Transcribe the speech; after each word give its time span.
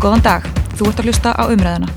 Góðan 0.00 0.22
dag, 0.24 0.46
þú 0.78 0.86
ert 0.88 1.00
að 1.02 1.08
hlusta 1.10 1.30
á 1.36 1.44
umræðina. 1.52 1.88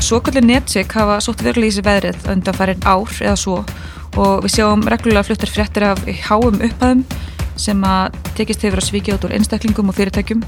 Svokallir 0.00 0.46
netsik 0.48 0.94
hafa 0.96 1.18
sótt 1.20 1.42
verulega 1.44 1.82
í 1.82 1.84
veðrið 1.84 2.22
undan 2.32 2.56
farin 2.56 2.86
ár 2.88 3.12
eða 3.18 3.34
svo 3.36 3.56
og 4.16 4.46
við 4.46 4.54
sjáum 4.54 4.86
reglulega 4.88 5.26
fluttar 5.28 5.52
fréttir 5.52 5.86
af 5.90 6.00
háum 6.24 6.56
upphæðum 6.56 7.04
sem 7.60 7.84
að 7.84 8.16
tekist 8.38 8.64
hefur 8.64 8.80
að 8.80 8.88
svíkja 8.88 9.18
út 9.18 9.28
úr 9.28 9.36
einstaklingum 9.36 9.92
og 9.92 9.98
fyrirtækjum. 10.00 10.40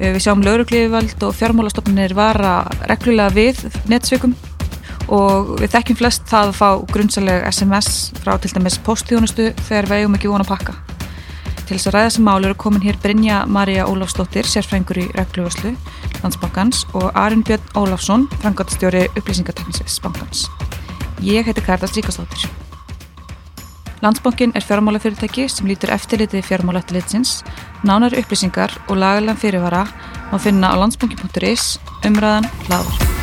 Við 0.00 0.18
sjáum 0.24 0.40
lauruglífivald 0.48 1.28
og 1.28 1.36
fjármálastofnir 1.36 2.16
vara 2.16 2.56
reglulega 2.88 3.36
við 3.36 3.60
netsvikum 3.92 4.32
og 5.12 5.58
við 5.60 5.76
þekkjum 5.76 6.00
flest 6.00 6.28
það 6.32 6.54
að 6.54 6.58
fá 6.62 6.68
grunnsaleg 6.96 7.44
SMS 7.52 7.94
frá 8.24 8.38
til 8.40 8.56
dæmis 8.56 8.80
postþjónustu 8.88 9.52
þegar 9.66 9.92
við 9.92 9.98
eigum 10.00 10.16
ekki 10.16 10.32
vona 10.32 10.48
að 10.48 10.54
pakka. 10.56 10.95
Til 11.66 11.74
þess 11.74 11.88
að 11.90 11.96
ræða 11.96 12.10
sem 12.14 12.26
mál 12.26 12.44
eru 12.46 12.54
komin 12.54 12.84
hér 12.84 12.98
Brynja 13.02 13.40
Marja 13.50 13.88
Ólafsdóttir, 13.90 14.46
sérfrængur 14.46 15.00
í 15.02 15.06
regluvöslu 15.16 15.72
Landsbankans 16.22 16.84
og 16.94 17.08
Arun 17.18 17.42
Björn 17.42 17.72
Ólafsson, 17.74 18.28
frangatstjóri 18.38 19.08
upplýsingateknisins 19.18 19.98
bankans. 20.04 20.46
Ég 21.26 21.42
heiti 21.42 21.64
Karda 21.66 21.90
Stríkastóttir. 21.90 22.46
Landsbankin 24.04 24.54
er 24.54 24.62
fjármálafyrirtæki 24.62 25.48
sem 25.50 25.66
lítur 25.66 25.90
eftirliti 25.90 26.44
fjármálaeftirlitsins, 26.46 27.42
nánari 27.82 28.22
upplýsingar 28.22 28.70
og 28.86 29.02
lagalega 29.02 29.34
fyrirvara 29.34 29.84
má 30.30 30.38
finna 30.38 30.70
á 30.70 30.78
landsbankin.is 30.78 31.78
umræðan 32.06 32.46
hlaður. 32.68 33.15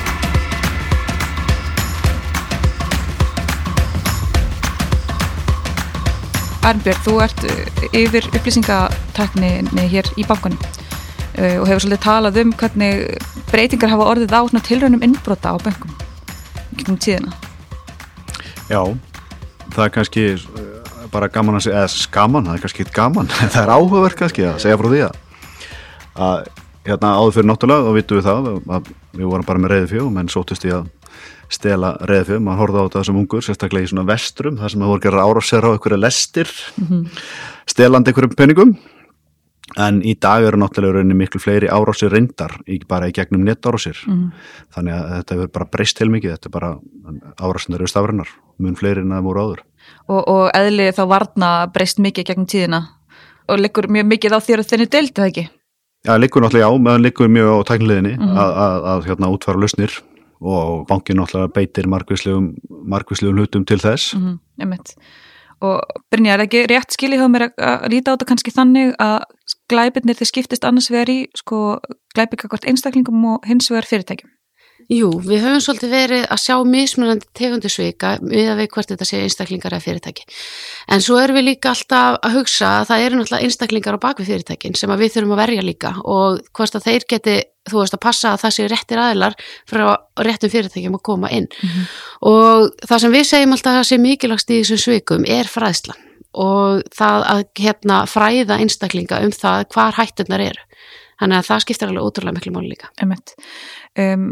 Arnbjörn, 6.64 7.00
þú 7.04 7.14
ert 7.20 7.42
uh, 7.44 7.88
yfir 7.92 8.24
upplýsingatekninni 8.32 9.84
hér 9.92 10.08
í 10.16 10.24
bankunum 10.24 10.60
uh, 10.64 11.58
og 11.60 11.66
hefur 11.68 11.84
svolítið 11.84 12.04
talað 12.06 12.40
um 12.40 12.54
hvernig 12.56 13.02
breytingar 13.50 13.92
hafa 13.92 14.08
orðið 14.14 14.36
á 14.38 14.42
tilraunum 14.64 15.04
innbrota 15.04 15.52
á 15.52 15.60
bankum 15.60 15.92
um 16.88 16.96
tíðina. 16.96 17.36
Já, 18.72 18.80
það 19.76 19.84
er 19.84 19.94
kannski 19.98 20.26
uh, 20.40 21.04
bara 21.12 21.28
gaman 21.28 21.60
að 21.60 21.68
segja, 21.68 21.84
eða 21.84 21.92
skaman, 21.98 22.48
það 22.48 22.56
er 22.56 22.64
kannski 22.64 22.86
eitthvað 22.86 23.00
gaman, 23.02 23.32
það 23.58 23.62
er 23.66 23.76
áhugaverk 23.76 24.22
kannski 24.24 24.48
að 24.48 24.64
segja 24.64 24.80
frá 24.80 24.92
því 24.94 25.04
að, 25.04 26.50
hérna 26.88 27.16
áður 27.20 27.38
fyrir 27.42 27.52
náttúrulega 27.52 27.92
og 27.92 28.00
vitum 28.00 28.22
við 28.22 28.30
það 28.30 28.52
að 28.78 28.92
við 29.12 29.28
vorum 29.36 29.52
bara 29.52 29.66
með 29.66 29.76
reyði 29.76 29.92
fjögum 29.98 30.24
en 30.24 30.32
sótust 30.32 30.64
ég 30.68 30.80
að 30.80 30.88
stela 31.54 31.94
reðfið, 32.10 32.40
maður 32.42 32.62
horfði 32.64 32.80
á 32.80 32.86
þetta 32.88 33.04
sem 33.10 33.20
ungur 33.22 33.46
sérstaklega 33.46 33.86
í 33.86 33.92
svona 33.92 34.08
vestrum, 34.10 34.58
það 34.58 34.74
sem 34.74 34.82
maður 34.82 34.94
voru 34.94 35.06
gera 35.06 35.28
árásera 35.28 35.70
á 35.70 35.74
einhverja 35.76 36.02
lestir 36.02 36.50
mm 36.50 36.88
-hmm. 36.88 37.22
stelandi 37.66 38.10
einhverjum 38.10 38.36
peningum 38.36 38.78
en 39.80 40.02
í 40.06 40.14
dag 40.20 40.44
eru 40.46 40.60
náttúrulega 40.60 41.00
rauninni 41.00 41.18
miklu 41.18 41.40
fleiri 41.42 41.70
árásir 41.72 42.12
reyndar, 42.14 42.56
ekki 42.68 42.88
bara 42.90 43.08
í 43.10 43.14
gegnum 43.16 43.46
nettárásir, 43.48 43.98
mm 44.06 44.14
-hmm. 44.14 44.32
þannig 44.76 44.94
að 44.94 45.14
þetta 45.18 45.36
hefur 45.36 45.52
bara 45.54 45.66
breyst 45.72 45.98
til 45.98 46.10
mikið, 46.10 46.32
þetta 46.32 46.48
er 46.48 46.52
bara 46.52 46.78
árásindar 47.40 47.82
eru 47.82 47.88
stafrennar, 47.88 48.30
mun 48.60 48.76
fleiri 48.76 49.02
en 49.02 49.10
það 49.10 49.24
voru 49.24 49.40
áður. 49.40 49.64
Og, 50.08 50.22
og 50.28 50.52
eðli 50.54 50.92
þá 50.92 51.04
varna 51.08 51.68
breyst 51.74 52.00
mikið 52.00 52.26
gegnum 52.26 52.48
tíðina 52.48 52.88
og 53.48 53.60
liggur 53.60 53.88
mjög 53.88 54.06
mikið 54.06 54.36
á 54.36 54.40
þér 54.40 54.60
að 54.60 54.70
þenni 54.70 54.88
deilt, 54.90 55.18
eða 55.18 55.28
ekki? 55.28 55.50
Já, 56.04 56.18
liggur 56.20 56.44
náttúrulega 56.44 56.68
á, 56.68 56.74
meðan 56.78 57.02
liggur 57.02 57.30
mjög 57.32 57.48
á 57.48 57.58
tæknileginni 57.64 58.18
mm 58.18 58.24
-hmm. 58.24 58.38
að, 58.38 58.52
að, 58.66 58.86
að 58.92 59.06
hérna, 59.08 59.32
útfara 59.32 59.60
lausnir 59.60 59.92
og 60.44 60.88
bankin 60.88 61.18
náttúrulega 61.18 61.54
beitir 61.56 61.88
margvíslegum 61.88 63.38
hlutum 63.38 63.66
til 63.66 63.80
þess. 63.80 64.16
Mm 64.16 64.40
-hmm, 64.60 64.88
og 65.64 65.82
Brynjar, 66.12 66.40
er 66.42 66.46
ekki 66.48 66.66
rétt 66.68 66.92
skil 66.92 67.14
í 67.16 67.20
höfum 67.20 67.38
er 67.40 67.50
að 67.56 67.90
líta 67.94 68.12
á 68.12 68.14
þetta 68.16 68.30
kannski 68.30 68.52
þannig 68.52 68.96
að 69.00 69.24
glæbirnir 69.72 70.20
þeir 70.20 70.28
skiptist 70.28 70.66
annars 70.68 70.90
vegar 70.92 71.10
í 71.14 71.20
sko 71.40 71.80
glæbikakvart 72.16 72.68
einstaklingum 72.68 73.26
og 73.26 73.48
hins 73.48 73.72
vegar 73.72 73.88
fyrirtækjum 73.88 74.32
Jú, 74.92 75.10
við 75.24 75.46
höfum 75.46 75.62
svolítið 75.64 75.94
verið 75.94 76.24
að 76.34 76.42
sjá 76.44 76.56
mismunandi 76.68 77.28
tegundisvika 77.38 78.12
við 78.22 78.50
að 78.52 78.60
við 78.62 78.70
hvert 78.74 78.92
þetta 78.92 79.08
sé 79.08 79.22
einstaklingar 79.24 79.76
eða 79.76 79.86
fyrirtæki. 79.86 80.26
En 80.92 81.04
svo 81.04 81.18
erum 81.22 81.40
við 81.40 81.48
líka 81.48 81.72
alltaf 81.72 82.20
að 82.20 82.38
hugsa 82.40 82.70
að 82.82 82.88
það 82.92 83.06
eru 83.06 83.20
náttúrulega 83.20 83.48
einstaklingar 83.48 83.98
á 83.98 84.04
bakvið 84.06 84.32
fyrirtækin 84.32 84.78
sem 84.80 84.96
við 85.00 85.16
þurfum 85.16 85.36
að 85.36 85.42
verja 85.44 85.66
líka 85.66 85.94
og 86.04 86.42
hvort 86.52 86.78
að 86.80 86.88
þeir 86.90 87.08
geti, 87.16 87.36
þú 87.70 87.80
veist, 87.80 87.98
að 87.98 88.04
passa 88.04 88.34
að 88.34 88.42
það 88.44 88.56
séu 88.58 88.72
réttir 88.72 89.04
aðilar 89.04 89.38
frá 89.70 89.86
réttum 90.28 90.54
fyrirtækjum 90.54 90.98
að 91.00 91.06
koma 91.10 91.32
inn. 91.32 91.48
Mm 91.48 91.70
-hmm. 91.70 91.86
Og 92.34 92.88
það 92.88 93.00
sem 93.00 93.12
við 93.12 93.26
segjum 93.30 93.56
alltaf 93.56 93.72
að 93.72 93.80
það 93.80 93.90
sé 93.90 93.98
mikilvægst 93.98 94.50
í 94.50 94.60
þessum 94.60 94.84
svikum 94.84 95.26
er 95.28 95.48
fræðslan 95.48 96.10
og 96.34 96.82
það 96.94 97.26
að 97.30 97.44
hérna, 97.62 98.06
fræða 98.10 98.58
einstaklinga 98.62 99.22
um 99.22 99.32
það 99.32 99.66
hvar 99.74 99.94
hættunar 99.94 100.42
eru. 100.42 100.62
Þannig 101.22 101.40
að 101.40 101.48
það 101.50 101.64
skiptir 101.64 101.92
alveg 101.92 102.08
ótrúlega 102.08 102.38
miklu 102.38 102.54
mál 102.56 102.66
líka. 102.68 102.90
Um, 104.00 104.26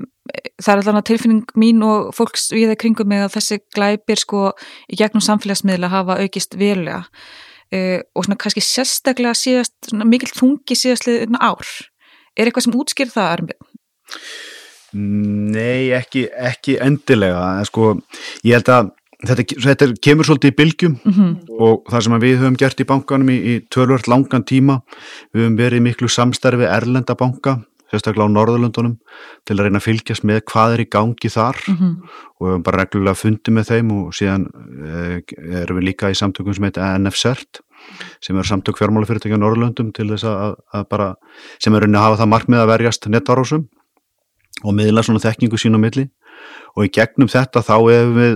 það 0.62 0.74
er 0.74 0.82
allavega 0.82 1.08
tilfinning 1.10 1.56
mín 1.60 1.84
og 1.86 2.12
fólks 2.18 2.50
við 2.54 2.72
það 2.72 2.80
kringum 2.84 3.12
með 3.12 3.26
að 3.28 3.36
þessi 3.38 3.60
glæpir 3.76 4.22
sko 4.22 4.44
í 4.90 5.00
gegnum 5.00 5.26
samfélagsmiðla 5.26 5.92
hafa 5.94 6.20
aukist 6.24 6.58
verulega 6.60 7.04
uh, 7.06 8.00
og 8.16 8.26
svona 8.26 8.40
kannski 8.42 8.64
sérstaklega 8.66 9.36
síðast, 9.38 9.76
svona 9.90 10.08
mikil 10.10 10.32
þungi 10.34 10.78
síðastlið 10.78 11.38
ár. 11.40 11.68
Er 12.38 12.48
eitthvað 12.48 12.68
sem 12.68 12.80
útskýr 12.80 13.12
það, 13.12 13.36
Arnbjörn? 13.36 13.70
Nei, 14.92 15.92
ekki, 15.96 16.26
ekki 16.36 16.76
endilega, 16.84 17.44
en 17.62 17.68
sko 17.68 17.94
ég 18.44 18.58
held 18.58 18.72
að 18.74 18.90
þetta, 19.28 19.46
þetta 19.66 19.90
kemur 20.04 20.28
svolítið 20.28 20.54
í 20.54 20.58
bylgjum 20.60 20.96
mm 20.98 21.16
-hmm. 21.18 21.34
og 21.60 21.84
það 21.92 22.06
sem 22.06 22.20
við 22.22 22.38
höfum 22.42 22.60
gert 22.60 22.80
í 22.82 22.88
bankanum 22.88 23.30
í, 23.30 23.38
í 23.38 23.54
tölvört 23.70 24.08
langan 24.08 24.44
tíma, 24.44 24.82
við 25.34 25.46
höfum 25.46 25.60
verið 25.60 25.86
miklu 25.88 26.10
samstarfi 26.10 26.70
erlenda 26.70 27.16
banka 27.16 27.62
sérstaklega 27.92 28.28
á 28.32 28.32
Norðurlundunum 28.32 28.94
til 29.48 29.58
að 29.58 29.66
reyna 29.68 29.82
að 29.82 29.88
fylgjast 29.88 30.24
með 30.28 30.46
hvað 30.52 30.76
er 30.76 30.84
í 30.84 30.88
gangi 30.96 31.32
þar 31.32 31.58
mm 31.68 31.76
-hmm. 31.76 31.96
og 32.40 32.46
við 32.46 32.52
hefum 32.52 32.64
bara 32.64 32.80
reglulega 32.82 33.20
fundið 33.20 33.54
með 33.58 33.68
þeim 33.72 33.92
og 33.98 34.14
síðan 34.16 34.46
eh, 34.88 35.18
erum 35.62 35.80
við 35.80 35.88
líka 35.90 36.12
í 36.12 36.16
samtökum 36.16 36.56
sem 36.56 36.64
heitir 36.64 36.88
NFCERT 37.00 37.62
sem 38.22 38.38
eru 38.38 38.48
samtök 38.48 38.78
fjármálafyrirtækja 38.78 39.36
á 39.36 39.44
Norðurlundum 39.44 39.92
til 39.92 40.08
þess 40.14 40.24
að, 40.24 40.56
að 40.72 40.88
bara 40.90 41.16
sem 41.60 41.74
er 41.74 41.82
rauninni 41.82 41.98
að 41.98 42.08
hafa 42.08 42.22
það 42.22 42.34
markmið 42.34 42.64
að 42.64 42.72
verjast 42.72 43.08
netárásum 43.10 43.68
og 44.64 44.74
miðla 44.74 45.04
svona 45.04 45.20
þekkingu 45.20 45.58
sín 45.58 45.76
á 45.76 45.80
milli 45.82 46.10
og 46.76 46.86
í 46.86 46.92
gegnum 46.94 47.28
þetta 47.28 47.64
þá 47.66 47.76
hefur 47.76 48.16
við 48.16 48.36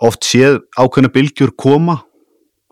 oft 0.00 0.24
séð 0.24 0.62
ákveðna 0.78 1.12
bylgjur 1.12 1.52
koma. 1.56 2.00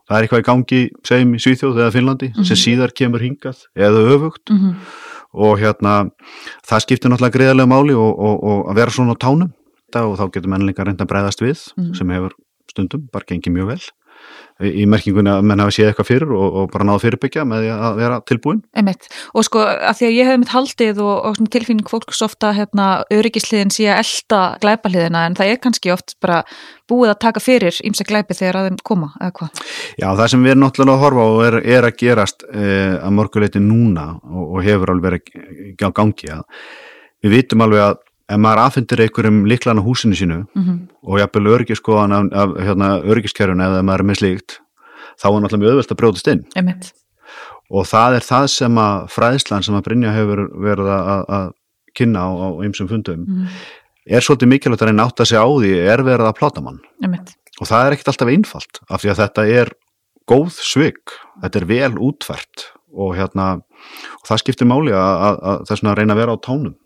Það 0.09 0.16
er 0.16 0.25
eitthvað 0.25 0.41
í 0.41 0.47
gangi, 0.47 0.81
segjum 1.05 1.34
í 1.37 1.43
Svíþjóð 1.44 1.83
eða 1.83 1.93
Finnlandi 1.93 2.31
mm 2.31 2.34
-hmm. 2.39 2.49
sem 2.49 2.56
síðar 2.56 2.94
kemur 2.97 3.21
hingað 3.21 3.66
eða 3.77 4.06
öfugt. 4.15 4.50
Mm 4.50 4.59
-hmm 4.59 4.75
og 5.37 5.61
hérna 5.61 5.94
það 6.66 6.84
skiptir 6.84 7.12
náttúrulega 7.12 7.37
greiðarlega 7.37 7.71
máli 7.71 7.97
og, 7.97 8.12
og, 8.16 8.37
og 8.43 8.61
að 8.72 8.81
vera 8.81 8.94
svona 8.94 9.16
á 9.16 9.22
tánum. 9.22 9.55
Og 9.89 10.19
þá 10.21 10.25
getur 10.34 10.53
menninga 10.53 10.84
reynda 10.84 11.06
að 11.06 11.12
breyðast 11.12 11.41
við 11.41 11.61
mm. 11.78 11.93
sem 11.97 12.11
hefur 12.12 12.34
stundum 12.69 13.06
bara 13.12 13.25
gengið 13.28 13.55
mjög 13.55 13.71
vel 13.71 13.81
í 14.59 14.87
merkingunni 14.91 15.31
að 15.31 15.45
menn 15.47 15.61
hafa 15.63 15.75
séð 15.75 15.93
eitthvað 15.93 16.09
fyrir 16.09 16.33
og, 16.35 16.57
og 16.61 16.71
bara 16.73 16.87
náðu 16.89 17.03
fyrirbyggja 17.05 17.45
með 17.47 17.63
því 17.63 17.69
að 17.75 18.01
vera 18.01 18.17
tilbúin 18.27 18.63
Einmitt. 18.75 19.07
og 19.31 19.47
sko 19.47 19.63
að 19.63 20.01
því 20.01 20.09
að 20.09 20.17
ég 20.17 20.31
hef 20.31 20.41
mitt 20.43 20.55
haldið 20.55 21.03
og, 21.05 21.15
og 21.29 21.53
tilfinning 21.55 21.91
fólks 21.91 22.25
ofta 22.27 22.51
hérna, 22.57 22.89
öryggisliðin 23.15 23.71
sé 23.75 23.87
að 23.93 24.03
elda 24.03 24.41
glæpaliðina 24.65 25.23
en 25.29 25.39
það 25.39 25.53
er 25.53 25.63
kannski 25.63 25.95
oft 25.95 26.17
bara 26.25 26.41
búið 26.91 27.15
að 27.15 27.21
taka 27.27 27.45
fyrir 27.45 27.79
ímsa 27.87 28.07
glæpi 28.09 28.35
þegar 28.39 28.61
að 28.61 28.69
þeim 28.71 28.83
koma 28.91 29.13
eða 29.21 29.37
hvað 29.39 29.63
Já 30.03 30.09
það 30.09 30.33
sem 30.35 30.45
við 30.45 30.55
erum 30.57 30.67
náttúrulega 30.67 30.99
að 30.99 31.05
horfa 31.07 31.31
og 31.31 31.41
er, 31.47 31.61
er 31.79 31.89
að 31.89 31.97
gerast 32.03 32.47
eh, 32.51 32.99
að 32.99 33.17
mörguleiti 33.21 33.63
núna 33.63 34.11
og, 34.19 34.45
og 34.59 34.67
hefur 34.67 34.95
alveg 34.97 35.31
verið 35.31 35.87
á 35.87 35.91
gangi 35.95 36.35
að 36.35 36.47
við 37.23 37.35
vitum 37.39 37.67
alveg 37.67 37.87
að 37.87 38.05
ef 38.28 38.41
maður 38.41 38.62
aðfyndir 38.65 39.03
einhverjum 39.05 39.43
liklan 39.49 39.81
á 39.81 39.87
húsinu 39.87 40.16
sínu 40.19 40.39
mm 40.44 40.62
-hmm. 40.62 40.78
og 41.03 41.19
jafnvel 41.19 41.53
örgiskoðan 41.56 42.12
af, 42.12 42.25
af 42.33 42.56
hérna, 42.66 42.89
örgiskerfuna 43.03 43.69
eða 43.69 43.83
maður 43.83 44.05
er 44.05 44.09
með 44.11 44.21
slíkt 44.21 44.59
þá 45.19 45.27
er 45.28 45.41
náttúrulega 45.43 45.62
mjög 45.62 45.72
öðvöld 45.72 45.93
að 45.93 46.00
bróðast 46.00 46.31
inn 46.33 46.44
Einmitt. 46.56 46.92
og 47.71 47.86
það 47.86 48.19
er 48.19 48.25
það 48.30 48.47
sem 48.53 48.78
að 48.78 49.09
fræðslan 49.15 49.65
sem 49.65 49.75
að 49.75 49.84
Brynja 49.89 50.13
hefur 50.13 50.45
verið 50.54 50.89
að, 50.92 51.25
að 51.28 51.51
kynna 51.97 52.21
á, 52.21 52.28
á 52.28 52.48
ymsum 52.65 52.89
fundum 52.89 53.21
mm 53.25 53.27
-hmm. 53.27 53.48
er 54.07 54.21
svolítið 54.21 54.53
mikilvægt 54.53 54.83
að 54.83 54.89
reyna 54.89 55.07
átt 55.09 55.21
að 55.21 55.30
segja 55.33 55.45
á 55.45 55.48
því 55.48 55.72
er 55.92 56.01
verið 56.03 56.27
að 56.28 56.39
pláta 56.39 56.60
mann 56.60 56.80
Einmitt. 57.03 57.34
og 57.60 57.66
það 57.66 57.86
er 57.86 57.92
ekkert 57.92 58.09
alltaf 58.09 58.28
einfalt 58.28 58.75
af 58.89 59.03
því 59.03 59.09
að 59.10 59.21
þetta 59.22 59.42
er 59.48 59.69
góð 60.28 60.53
svig, 60.60 61.01
þetta 61.41 61.59
er 61.59 61.65
vel 61.65 61.95
útfært 61.97 62.72
og 62.92 63.16
hérna 63.16 63.63
og 64.21 64.25
það 64.28 64.41
skiptir 64.42 64.69
máli 64.69 64.92
að, 64.92 65.15
að, 65.27 65.36
að 65.42 65.59
þess 65.69 65.84
að 65.84 65.98
reyna 65.98 66.15
að 66.15 66.21
vera 66.21 66.34
á 66.36 66.45
tánum 66.45 66.77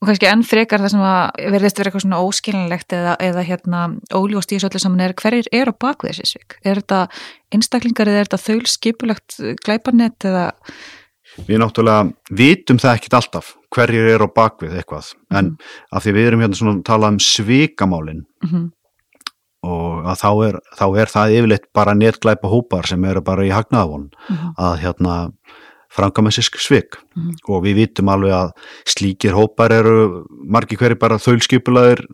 og 0.00 0.08
kannski 0.08 0.28
enn 0.30 0.44
frekar 0.46 0.82
það 0.82 0.92
sem 0.94 1.04
að 1.06 1.50
verðist 1.54 1.80
vera 1.80 1.90
eitthvað 1.90 2.04
svona 2.04 2.20
óskilinlegt 2.24 2.96
eða, 2.96 3.16
eða 3.28 3.44
hérna 3.46 3.82
óljóst 4.12 4.52
í 4.52 4.58
þessu 4.58 4.70
öllu 4.70 4.82
saman 4.82 5.04
er 5.06 5.16
hverjir 5.16 5.50
er 5.52 5.72
á 5.72 5.74
bakvið 5.86 6.12
þessi 6.12 6.30
svik? 6.34 6.58
Er 6.64 6.82
þetta 6.82 7.00
einstaklingar 7.56 8.10
eða 8.12 8.22
er 8.22 8.30
þetta 8.30 8.44
þaul 8.44 8.70
skipulegt 8.70 9.38
glæparnett 9.64 10.28
eða? 10.28 10.46
Við 11.46 11.60
náttúrulega 11.60 12.36
vitum 12.38 12.80
það 12.80 12.98
ekkit 12.98 13.18
alltaf 13.18 13.52
hverjir 13.74 14.08
er 14.14 14.24
á 14.24 14.28
bakvið 14.30 14.78
eitthvað 14.80 15.12
mm 15.12 15.36
en 15.36 15.44
mhm. 15.44 15.56
af 15.92 16.04
því 16.04 16.12
við 16.16 16.26
erum 16.30 16.42
hérna 16.44 16.56
svona 16.56 16.74
að 16.76 16.84
tala 16.86 17.08
um 17.12 17.18
svikamálin 17.20 18.22
mm 18.44 18.48
-hmm. 18.50 18.66
og 19.66 20.06
þá 20.22 20.30
er, 20.48 20.58
þá 20.78 20.86
er 21.00 21.08
það 21.10 21.34
yfirleitt 21.36 21.66
bara 21.74 21.94
netglæpa 21.94 22.48
hópar 22.48 22.86
sem 22.86 23.04
eru 23.04 23.20
bara 23.20 23.44
í 23.44 23.50
hagnaðavon 23.50 24.10
mm 24.10 24.36
-hmm. 24.36 24.54
að 24.56 24.78
hérna 24.84 25.14
frangamessisk 25.96 26.60
svik 26.60 27.00
mm. 27.16 27.34
og 27.48 27.64
við 27.64 27.82
vitum 27.82 28.12
alveg 28.12 28.36
að 28.36 28.54
slíkir 28.88 29.36
hópar 29.36 29.74
eru 29.74 30.24
margi 30.44 30.78
hverju 30.78 31.00
bara 31.00 31.20
þaulskipulaðir 31.22 32.04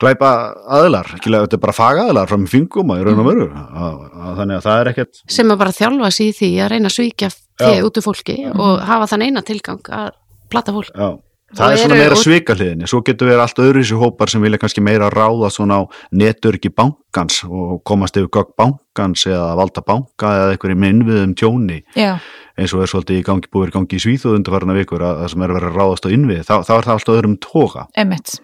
glæpa 0.00 0.30
aðlar, 0.76 1.08
ekki 1.16 1.32
lega 1.32 1.46
þetta 1.46 1.56
er 1.56 1.62
bara 1.62 1.76
fagaðlar 1.76 2.28
frá 2.28 2.38
með 2.40 2.52
fingum 2.52 2.92
að 2.92 3.00
í 3.00 3.04
raun 3.06 3.22
og 3.22 3.28
veru 3.30 3.46
þannig 3.48 4.56
að 4.58 4.64
það 4.66 4.80
er 4.80 4.90
ekkert 4.92 5.20
sem 5.38 5.52
að 5.52 5.60
bara 5.62 5.76
þjálfa 5.76 6.10
sér 6.12 6.26
í 6.26 6.34
því 6.36 6.50
að 6.60 6.72
reyna 6.74 6.90
að 6.90 6.96
svíkja 6.98 7.30
þig 7.62 7.86
út 7.86 8.00
úr 8.00 8.04
fólki 8.04 8.40
mm. 8.42 8.58
og 8.66 8.82
hafa 8.90 9.08
þann 9.12 9.28
eina 9.28 9.44
tilgang 9.46 9.94
að 9.96 10.10
plata 10.52 10.74
fólk 10.76 10.92
Já. 10.92 11.08
það 11.56 11.72
er 11.72 11.80
svona 11.80 12.00
meira 12.02 12.18
svika 12.20 12.56
hliðinni 12.58 12.90
svo 12.92 13.00
getur 13.06 13.30
við 13.30 13.44
allt 13.46 13.62
öðru 13.64 13.84
þessu 13.86 14.00
hópar 14.02 14.32
sem 14.32 14.44
vilja 14.44 14.60
kannski 14.60 14.84
meira 14.84 15.08
ráða 15.14 15.50
svona 15.54 15.80
á 15.80 15.82
netörgi 16.12 16.72
bankans 16.76 17.40
og 17.48 17.80
komast 17.88 18.20
yfir 18.20 18.28
gagg 18.36 18.52
bankans 18.60 19.24
eða 19.30 19.54
valda 19.56 19.84
banka 19.86 20.34
eða 20.42 20.50
eitthvað 20.52 20.76
í 20.76 20.90
innviðum 20.92 21.36
tjóni 21.40 21.80
Já. 21.96 22.18
Eins 22.56 22.72
og 22.74 22.82
er 22.82 22.90
svolítið 22.90 23.20
í 23.20 23.26
gangi 23.26 23.52
búið 23.52 23.68
í 23.68 23.74
gangi 23.76 23.98
í 23.98 24.02
Svíþóðundarfarna 24.04 24.76
vikur 24.78 25.04
að 25.04 25.22
það 25.22 25.32
sem 25.32 25.44
er 25.44 25.52
að 25.52 25.58
vera 25.60 25.72
ráðast 25.74 26.08
á 26.08 26.14
innvið 26.16 26.42
þá, 26.48 26.54
þá 26.64 26.72
er 26.76 26.86
það 26.88 26.94
alltaf 26.96 27.16
öðrum 27.16 27.38
tóka 27.44 27.86
Emmett 27.96 28.36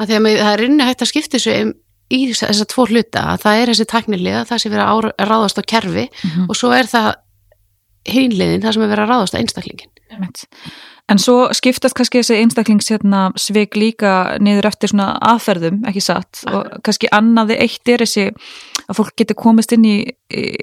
að 0.00 0.14
að 0.16 0.28
það 0.40 0.52
er 0.52 0.62
rinni 0.64 0.86
hægt 0.88 1.04
að 1.04 1.10
skipta 1.12 1.36
þessu 1.38 1.74
í 2.10 2.20
þessar 2.32 2.68
tvo 2.70 2.86
hluta 2.90 3.24
að 3.34 3.42
það 3.44 3.60
er 3.60 3.72
þessi 3.72 3.86
taknilega, 3.90 4.44
það 4.48 4.62
sem 4.62 4.72
verið 4.72 4.86
að 4.86 5.28
ráðast 5.30 5.60
á 5.60 5.62
kerfi 5.72 6.06
mm 6.08 6.30
-hmm. 6.30 6.46
og 6.48 6.58
svo 6.58 6.72
er 6.74 6.88
það 6.90 7.10
heimliðin, 8.10 8.62
það 8.64 8.74
sem 8.74 8.82
er 8.82 8.90
verið 8.90 9.04
að 9.04 9.12
ráðast 9.12 9.36
á 9.36 9.40
einstaklingin 9.40 9.92
En 11.10 11.18
svo 11.18 11.48
skiptast 11.56 11.96
kannski 11.98 12.20
þessi 12.20 12.38
einstaklings 12.38 12.90
hérna, 12.92 13.30
líka 13.74 14.38
niður 14.38 14.70
eftir 14.70 14.92
svona 14.92 15.16
aðferðum, 15.32 15.82
ekki 15.90 16.02
satt? 16.04 16.44
Og 16.46 16.80
kannski 16.86 17.10
annaði 17.10 17.58
eitt 17.64 17.88
er 17.90 18.04
þessi 18.04 18.30
að 18.90 18.98
fólk 18.98 19.14
getur 19.18 19.38
komist 19.38 19.72
inn 19.74 19.86
í 19.86 19.96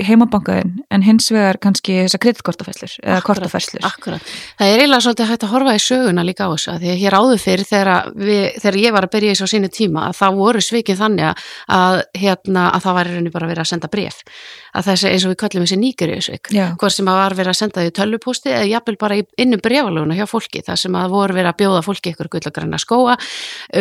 heimabankaðin 0.08 0.78
en 0.94 1.04
hins 1.04 1.28
vegar 1.34 1.60
kannski 1.64 1.98
þessar 2.06 2.22
kreditkortafæslur 2.24 2.94
eða 3.04 3.20
kortafæslur. 3.26 3.84
Akkurat, 3.88 4.32
það 4.60 4.72
er 4.72 4.84
eiginlega 4.84 5.04
svolítið 5.04 5.32
hægt 5.32 5.44
að 5.44 5.54
horfa 5.54 5.76
í 5.76 5.82
söguna 5.84 6.26
líka 6.28 6.48
á 6.48 6.52
þessu 6.54 6.72
að 6.74 6.84
því 6.84 6.92
að 6.94 7.02
hér 7.02 7.18
áður 7.18 7.44
fyrir 7.44 7.68
þegar, 7.68 7.92
við, 8.16 8.44
þegar 8.64 8.80
ég 8.84 8.96
var 8.96 9.08
að 9.08 9.14
byrja 9.18 9.34
í 9.34 9.40
svo 9.40 9.50
sínu 9.52 9.72
tíma 9.74 10.06
að 10.08 10.16
það 10.22 10.40
voru 10.40 10.64
svikið 10.64 11.02
þannig 11.02 11.44
að, 11.78 12.00
hérna, 12.22 12.70
að 12.72 12.88
það 12.88 12.98
var 13.00 13.10
í 13.10 13.16
rauninni 13.16 13.34
bara 13.36 13.48
að 13.48 13.54
vera 13.54 13.66
að 13.66 13.72
senda 13.74 13.92
bref 13.92 14.24
að 14.78 14.90
þessi 14.92 15.12
eins 15.12 15.26
og 15.26 15.34
við 15.34 15.40
kallum 15.44 15.66
þessi 15.66 15.80
nýgurjöðsvik 15.82 16.52
hvort 16.80 16.96
sem 16.96 17.12
að 17.12 17.20
var 17.20 17.36
verið 17.38 17.54
að 17.54 17.60
senda 17.60 17.84
því 17.84 17.94
tölvupósti 17.98 18.54
eða 18.54 18.68
jafnvel 18.72 18.98
bara 19.02 19.20
innum 19.42 19.64
brefalöguna 19.64 20.18
hjá 20.18 20.28
fólki 20.38 20.64
það 20.66 20.82
sem 20.84 20.98
að 20.98 21.14
voru 21.16 21.38
verið 21.38 21.52
að 21.52 21.60
bjóða 21.62 21.84
fólki 21.86 22.14
ykkur 22.14 22.32
gullagranna 22.36 22.80
skóa 22.82 23.18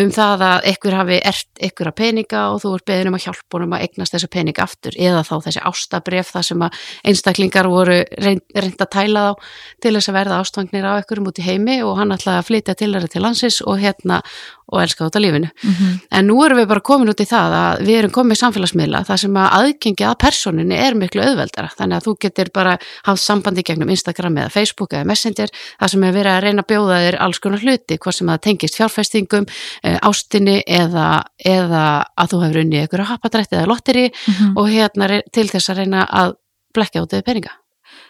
um 0.00 0.10
það 0.16 0.44
að 0.48 0.68
ykkur 0.72 0.96
hafi 0.96 1.20
ert 1.32 1.62
ykkur 1.68 1.90
að 1.90 1.96
peninga 2.00 2.42
og 2.52 2.60
þú 2.64 2.74
ert 2.76 2.88
beðin 2.90 3.10
um 3.12 3.18
að 3.18 3.24
hjálpa 3.26 3.58
honum 3.58 3.76
að 3.76 3.86
eignast 3.86 4.16
þessu 4.16 4.30
peninga 4.32 4.66
aftur 4.66 4.96
eða 4.96 5.24
þá 5.26 5.34
þessi 5.46 5.64
ástabref 5.70 6.32
það 6.34 6.48
sem 6.50 6.66
að 6.66 6.84
einstaklingar 7.12 7.70
voru 7.70 7.98
reynd, 8.24 8.44
að 8.56 8.90
tæla 8.92 9.26
þá 9.26 9.48
til 9.82 9.94
þess 9.96 10.10
að 10.10 10.18
verða 10.18 10.40
ástvangnir 10.42 10.88
á 10.88 11.00
ykkurum 11.00 11.30
út 11.30 11.40
í 11.40 11.46
heimi 11.46 11.80
og 11.84 11.98
hann 12.00 12.14
ætlaði 12.14 12.42
að 12.42 12.48
flytja 12.50 12.76
til 12.78 12.92
þeirra 12.94 13.12
til 13.12 13.24
landsins 13.24 13.60
og 13.64 13.80
hérna 13.82 14.22
og 14.66 14.82
elska 14.82 15.06
á 15.06 15.18
lífinu. 15.18 15.48
Mm 15.62 15.72
-hmm. 15.72 16.00
En 16.10 16.26
nú 16.26 16.44
erum 16.44 16.58
við 16.58 16.66
bara 16.66 16.80
komin 16.80 17.08
út 17.08 17.20
í 17.20 17.24
það 17.24 17.50
að 17.52 17.86
við 17.86 17.98
erum 17.98 18.10
komið 18.10 18.36
samfélagsmiðla 18.36 19.04
þar 19.04 19.16
sem 19.16 19.36
að 19.36 19.52
aðgengi 19.52 20.04
að 20.04 20.18
personinni 20.18 20.74
er 20.74 20.94
miklu 20.94 21.22
auðveldara. 21.22 21.70
Þannig 21.78 21.96
að 21.96 22.04
þú 22.06 22.16
getur 22.20 22.50
bara 22.54 22.78
haft 23.04 23.22
sambandi 23.22 23.62
gegnum 23.62 23.90
Instagram 23.90 24.36
eða 24.38 24.50
Facebook 24.50 24.92
eða 24.92 25.04
Messenger 25.04 25.48
þar 25.80 25.88
sem 25.88 26.04
er 26.04 26.12
verið 26.12 26.32
að 26.32 26.42
reyna 26.46 26.64
að 26.64 26.70
bjóða 26.72 27.02
þér 27.04 27.18
alls 27.26 27.42
konar 27.42 27.62
hluti, 27.64 27.98
hvað 27.98 28.16
sem 28.18 28.32
að 28.32 28.42
tengist 28.46 28.78
fjárfæstingum, 28.78 29.46
eh, 29.82 29.98
ástinni 30.06 30.56
eða, 30.66 31.06
eða 31.44 31.84
að 32.16 32.32
þú 32.32 32.42
hefur 32.44 32.62
unnið 32.64 32.86
ykkur 32.86 33.04
að 33.04 33.12
hapadrætti 33.12 33.56
eða 33.58 33.70
lotteri 33.70 34.08
mm 34.08 34.34
-hmm. 34.34 34.56
og 34.56 34.68
hérna 34.70 35.22
til 35.32 35.48
þess 35.48 35.70
að 35.70 35.78
reyna 35.82 36.06
að 36.06 36.34
blekja 36.74 37.02
út 37.02 37.12
eða 37.12 37.26
peninga. 37.26 37.52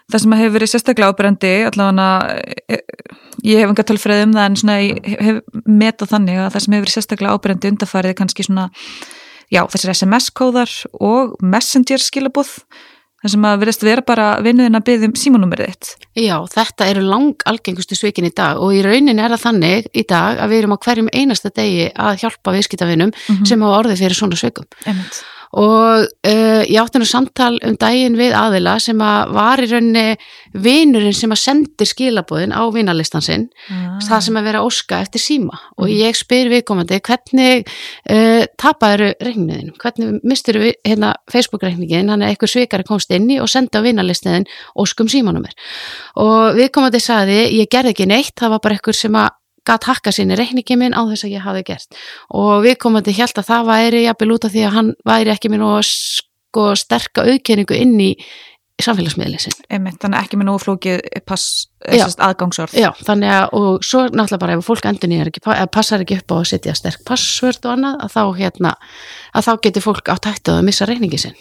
Það 0.07 0.23
sem 0.23 0.33
hefur 0.33 0.55
verið 0.55 0.71
sérstaklega 0.71 1.13
ábyrgandi, 1.13 1.53
allavega 1.67 2.09
eh, 2.69 2.83
ég 3.43 3.61
hef 3.61 3.71
enga 3.71 3.85
tölfræði 3.87 4.27
um 4.27 4.35
það 4.37 4.49
en 4.49 4.57
svona 4.61 4.77
ég 4.81 5.23
hef 5.27 5.41
metað 5.67 6.13
þannig 6.15 6.39
að 6.39 6.51
það 6.55 6.65
sem 6.65 6.77
hefur 6.77 6.85
verið 6.87 6.97
sérstaklega 6.97 7.35
ábyrjandi 7.35 7.71
undarfærið 7.73 8.13
er 8.13 8.19
kannski 8.21 8.47
svona, 8.47 8.69
já 9.51 9.63
þessir 9.73 9.95
SMS-kóðar 9.95 10.77
og 11.01 11.35
Messenger 11.43 12.03
skilabúð 12.03 12.53
þar 13.27 13.35
sem 13.35 13.47
að 13.51 13.63
verðist 13.65 13.87
vera 13.87 14.07
bara 14.07 14.27
vinnuðin 14.45 14.79
að 14.79 14.87
byggja 14.87 15.11
um 15.11 15.15
símanúmerið 15.19 15.73
þitt. 15.73 15.93
Já, 16.23 16.37
þetta 16.55 16.91
eru 16.93 17.05
lang 17.07 17.47
algengustu 17.51 17.99
svikin 17.99 18.29
í 18.29 18.35
dag 18.37 18.61
og 18.63 18.75
í 18.77 18.83
raunin 18.87 19.19
er 19.19 19.35
það 19.35 19.47
þannig 19.49 19.89
í 19.93 20.05
dag 20.07 20.43
að 20.43 20.53
við 20.53 20.63
erum 20.63 20.77
á 20.79 20.83
hverjum 20.87 21.13
einasta 21.13 21.53
degi 21.55 21.89
að 21.91 22.21
hjálpa 22.23 22.55
viðskiptavinum 22.57 23.11
mm 23.11 23.33
-hmm. 23.35 23.49
sem 23.51 23.67
hafa 23.67 23.81
orðið 23.83 24.05
fyrir 24.05 24.21
svona 24.21 24.39
svikum. 24.39 24.69
Emmett 24.87 25.25
og 25.57 26.05
uh, 26.05 26.63
ég 26.69 26.77
átti 26.81 27.01
nú 27.01 27.07
samtal 27.09 27.55
um 27.65 27.77
daginn 27.81 28.17
við 28.19 28.35
aðila 28.37 28.77
sem 28.83 29.01
að 29.01 29.33
var 29.37 29.63
í 29.65 29.69
rauninni 29.71 30.05
vinurinn 30.53 31.17
sem 31.17 31.33
að 31.33 31.41
sendir 31.41 31.89
skilabóðin 31.89 32.53
á 32.53 32.63
vinarlistan 32.75 33.25
sinn 33.25 33.47
ah. 33.73 33.97
það 34.05 34.25
sem 34.27 34.39
að 34.41 34.49
vera 34.51 34.65
óska 34.67 35.01
eftir 35.05 35.25
síma 35.25 35.57
mm. 35.57 35.79
og 35.81 35.93
ég 35.93 36.19
spyr 36.19 36.53
viðkomandi 36.53 37.01
hvernig 37.09 37.65
uh, 37.71 38.45
tapaður 38.61 39.15
reikniðin, 39.25 39.73
hvernig 39.81 40.21
mistur 40.29 40.61
við 40.61 40.77
hérna 40.85 41.15
Facebook-reikningin, 41.33 42.13
hann 42.13 42.27
er 42.27 42.35
eitthvað 42.35 42.53
svikari 42.53 42.89
komst 42.89 43.17
inn 43.17 43.31
í 43.33 43.41
og 43.41 43.49
senda 43.51 43.81
á 43.81 43.87
vinarlistiðin 43.87 44.49
óskum 44.77 45.09
símanumir 45.13 45.57
og 46.21 46.61
viðkomandi 46.61 47.01
saði 47.01 47.41
ég 47.57 47.73
gerði 47.73 47.97
ekki 47.97 48.11
neitt, 48.13 48.37
það 48.37 48.57
var 48.57 48.65
bara 48.67 48.77
eitthvað 48.79 49.01
sem 49.01 49.21
að 49.25 49.33
gæt 49.67 49.89
hakka 49.91 50.15
sinni 50.15 50.39
reikningi 50.39 50.79
minn 50.79 50.97
á 50.97 51.03
þess 51.11 51.27
að 51.27 51.37
ég 51.37 51.47
hafi 51.47 51.63
gert 51.67 52.01
og 52.31 52.65
við 52.67 52.77
komandi 52.83 53.15
held 53.17 53.41
að 53.41 53.49
það 53.51 53.71
væri 53.71 54.03
jafnvel 54.07 54.35
út 54.37 54.49
af 54.49 54.55
því 54.55 54.67
að 54.67 54.77
hann 54.79 54.93
væri 55.07 55.35
ekki 55.35 55.53
minn 55.53 55.65
og 55.67 55.81
sko 55.87 56.69
sterka 56.79 57.27
auðkenningu 57.27 57.79
inn 57.79 57.97
í 58.01 58.13
samfélagsmiðlinn 58.83 59.41
sinn. 59.41 59.57
Einmitt, 59.73 59.97
þannig 60.03 60.27
ekki 60.27 60.39
með 60.39 60.49
nóflókið 60.51 61.05
aðgangsorð. 62.27 62.77
Já, 62.77 62.91
þannig 63.07 63.33
að 63.33 63.55
og 63.57 63.87
svo 63.87 64.03
náttúrulega 64.11 64.41
bara 64.43 64.57
ef 64.59 64.69
fólk 64.69 64.89
endur 64.91 65.11
nýjar 65.13 65.31
ekki, 65.31 65.43
passar 65.73 66.05
ekki 66.05 66.19
upp 66.21 66.35
á 66.35 66.37
að 66.37 66.49
setja 66.53 66.77
sterk 66.77 67.05
passvörd 67.09 67.65
og 67.65 67.73
annað 67.73 68.05
að 68.05 68.17
þá 68.17 68.23
hérna, 68.43 68.75
að 69.33 69.49
þá 69.49 69.53
getur 69.67 69.87
fólk 69.87 70.13
átt 70.13 70.29
hættið 70.29 70.59
að 70.59 70.67
missa 70.69 70.89
reikningi 70.91 71.23
sinn. 71.25 71.39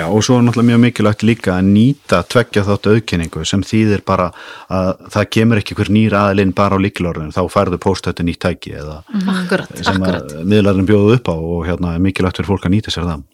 Já 0.00 0.06
og 0.08 0.22
svo 0.24 0.38
er 0.38 0.44
náttúrulega 0.46 0.70
mjög 0.70 0.80
mikilvægt 0.86 1.24
líka 1.28 1.56
að 1.58 1.66
nýta 1.74 2.22
tveggja 2.32 2.64
þáttu 2.64 2.94
auðkenningu 2.94 3.42
sem 3.48 3.64
þýðir 3.66 4.04
bara 4.08 4.30
að 4.72 5.02
það 5.12 5.26
kemur 5.36 5.60
ekki 5.60 5.76
hver 5.76 5.90
nýr 5.92 6.16
aðlinn 6.16 6.54
bara 6.56 6.78
á 6.80 6.84
líkilorðin 6.84 7.34
þá 7.36 7.42
færðu 7.52 7.80
póstötu 7.84 8.24
nýtt 8.24 8.40
tæki 8.40 8.72
eða 8.80 9.02
mm. 9.10 9.28
akkurat, 9.34 9.74
sem 9.76 9.98
akkurat. 9.98 10.32
að 10.32 10.48
miðlarinn 10.54 10.88
bjóðu 10.88 11.18
upp 11.18 11.28
á 11.28 11.36
og 11.36 11.66
hérna 11.68 11.92
er 11.96 12.04
mikilvægt 12.06 12.40
fyrir 12.40 12.52
fólk 12.54 12.64
að 12.68 12.74
nýta 12.78 12.94
sér 12.94 13.08
það. 13.10 13.26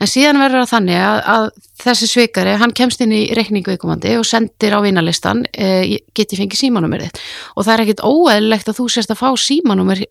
En 0.00 0.10
síðan 0.10 0.40
verður 0.40 0.64
það 0.64 0.72
þannig 0.74 1.00
að, 1.00 1.18
að 1.34 1.44
þessi 1.80 2.08
svikari, 2.10 2.54
hann 2.60 2.72
kemst 2.76 3.00
inn 3.04 3.12
í 3.14 3.20
reikningu 3.36 3.72
viðkomandi 3.72 4.16
og 4.18 4.26
sendir 4.28 4.74
á 4.76 4.78
vinalistan 4.84 5.42
eh, 5.52 5.98
geti 6.16 6.36
fengið 6.38 6.60
símanúmerið 6.60 7.20
og 7.54 7.66
það 7.66 7.72
er 7.74 7.82
ekkit 7.84 8.02
óæðilegt 8.04 8.70
að 8.70 8.78
þú 8.80 8.86
sérst 8.92 9.14
að 9.14 9.20
fá 9.22 9.28
símanúmer, 9.40 10.02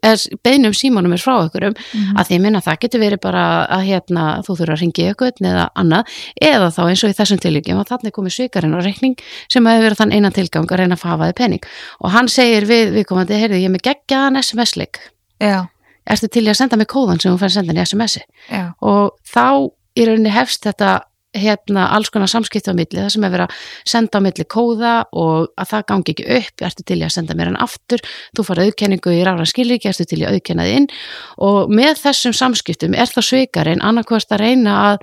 beinum 0.45 0.73
símanúmer 0.77 1.21
frá 1.21 1.35
okkurum 1.45 1.75
mm 1.75 1.99
-hmm. 1.99 2.19
að 2.19 2.27
því 2.29 2.39
minna 2.45 2.61
það 2.65 2.79
getur 2.85 3.03
verið 3.03 3.21
bara 3.21 3.43
að 3.67 3.85
hérna 3.89 4.23
þú 4.45 4.57
þurfa 4.59 4.73
að 4.73 4.81
ringi 4.81 5.09
ykkur 5.11 5.33
eða 5.39 5.69
annað. 5.75 6.03
Eða 6.41 6.69
þá 6.75 6.81
eins 6.89 7.03
og 7.03 7.09
í 7.09 7.17
þessum 7.19 7.39
tilvíkjum 7.39 7.79
að 7.79 7.89
þannig 7.91 8.13
komið 8.13 8.33
svikarinn 8.33 8.75
á 8.75 8.79
reikning 8.81 9.15
sem 9.49 9.65
hefur 9.65 9.83
verið 9.83 9.99
þann 9.99 10.13
einan 10.13 10.33
tilgang 10.33 10.71
að 10.71 10.79
reyna 10.79 10.95
að 10.95 11.03
fafaði 11.03 11.33
penning 11.33 11.63
og 11.99 12.11
hann 12.11 12.27
segir 12.27 12.65
við 12.65 12.93
viðkomandi, 12.93 13.33
heyrðu 13.33 13.61
ég 13.61 13.69
Já 16.09 16.15
ertu 16.15 16.29
til 16.31 16.47
í 16.47 16.49
að 16.51 16.59
senda 16.63 16.79
mig 16.79 16.89
kóðan 16.89 17.21
sem 17.21 17.33
þú 17.33 17.41
fær 17.41 17.51
að 17.51 17.57
senda 17.59 17.75
í 17.75 17.83
SMS-i 17.85 18.23
og 18.81 19.13
þá 19.29 19.45
í 19.99 20.07
rauninni 20.07 20.33
hefst 20.33 20.65
þetta 20.65 20.97
hérna 21.37 21.83
alls 21.93 22.09
konar 22.09 22.29
samskipt 22.31 22.65
á 22.65 22.73
milli. 22.73 22.97
Það 22.97 23.11
sem 23.13 23.25
er 23.27 23.33
verið 23.35 23.45
að 23.45 23.65
senda 23.91 24.17
á 24.17 24.25
milli 24.25 24.45
kóða 24.49 24.93
og 25.13 25.51
að 25.61 25.69
það 25.69 25.83
gangi 25.91 26.13
ekki 26.15 26.25
upp. 26.39 26.63
Ertu 26.65 26.85
til 26.89 26.97
í 26.97 27.05
að 27.05 27.13
senda 27.13 27.35
mér 27.37 27.51
hann 27.51 27.59
aftur? 27.61 28.01
Þú 28.33 28.45
fara 28.47 28.65
auðkenningu 28.65 29.13
í 29.13 29.19
rára 29.27 29.45
skilriki, 29.45 29.91
ertu 29.91 30.07
til 30.09 30.23
í 30.23 30.25
að 30.25 30.39
auðkenna 30.39 30.65
þið 30.65 30.77
inn? 30.79 30.87
Og 31.45 31.69
með 31.69 32.01
þessum 32.01 32.33
samskiptum 32.33 32.97
er 32.97 33.13
þá 33.13 33.21
sveikarinn 33.27 33.85
annarkvæmst 33.85 34.33
að 34.33 34.41
reyna 34.41 34.79
að 34.87 34.97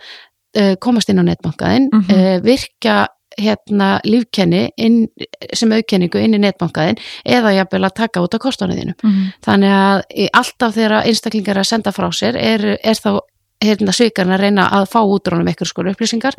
uh, 0.58 0.75
komast 0.82 1.12
inn 1.12 1.22
á 1.22 1.28
netbankaðinn 1.30 1.90
mm 1.92 2.02
-hmm. 2.08 2.42
virka 2.42 2.98
hérna 3.40 4.00
lífkenni 4.04 4.70
inn, 4.76 5.06
sem 5.52 5.72
auðkenningu 5.72 6.20
inn 6.22 6.36
í 6.38 6.42
netbankaðin 6.42 7.00
eða 7.24 7.54
jafnvel 7.58 7.84
að 7.84 7.96
taka 8.00 8.24
út 8.24 8.36
á 8.36 8.38
kostunniðinu. 8.40 8.96
Mm 9.02 9.10
-hmm. 9.12 9.32
Þannig 9.46 9.76
að 9.76 10.28
alltaf 10.32 10.74
þegar 10.74 11.02
einstaklingar 11.02 11.58
að 11.58 11.70
senda 11.70 11.92
frá 11.92 12.08
sér 12.12 12.36
er, 12.36 12.78
er 12.82 12.94
þá 12.96 13.20
hérna 13.62 13.94
svikarinn 13.94 14.34
að 14.36 14.42
reyna 14.44 14.66
að 14.78 14.88
fá 14.92 14.98
útrónum 15.00 15.48
eitthvað 15.48 15.70
skor 15.70 15.90
upplýsingar. 15.92 16.36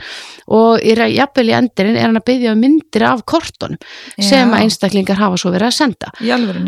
Og 0.54 0.84
í 0.84 0.96
jafnvel 1.16 1.48
í 1.50 1.56
endurinn 1.58 1.98
er 1.98 2.08
hann 2.08 2.20
að 2.20 2.28
byggja 2.30 2.54
um 2.54 2.62
myndir 2.62 3.06
af 3.08 3.24
kortunum 3.26 3.78
Já. 4.18 4.28
sem 4.30 4.54
að 4.54 4.66
einstaklingar 4.66 5.20
hafa 5.20 5.40
svo 5.42 5.52
verið 5.56 5.72
að 5.72 5.78
senda. 5.78 6.12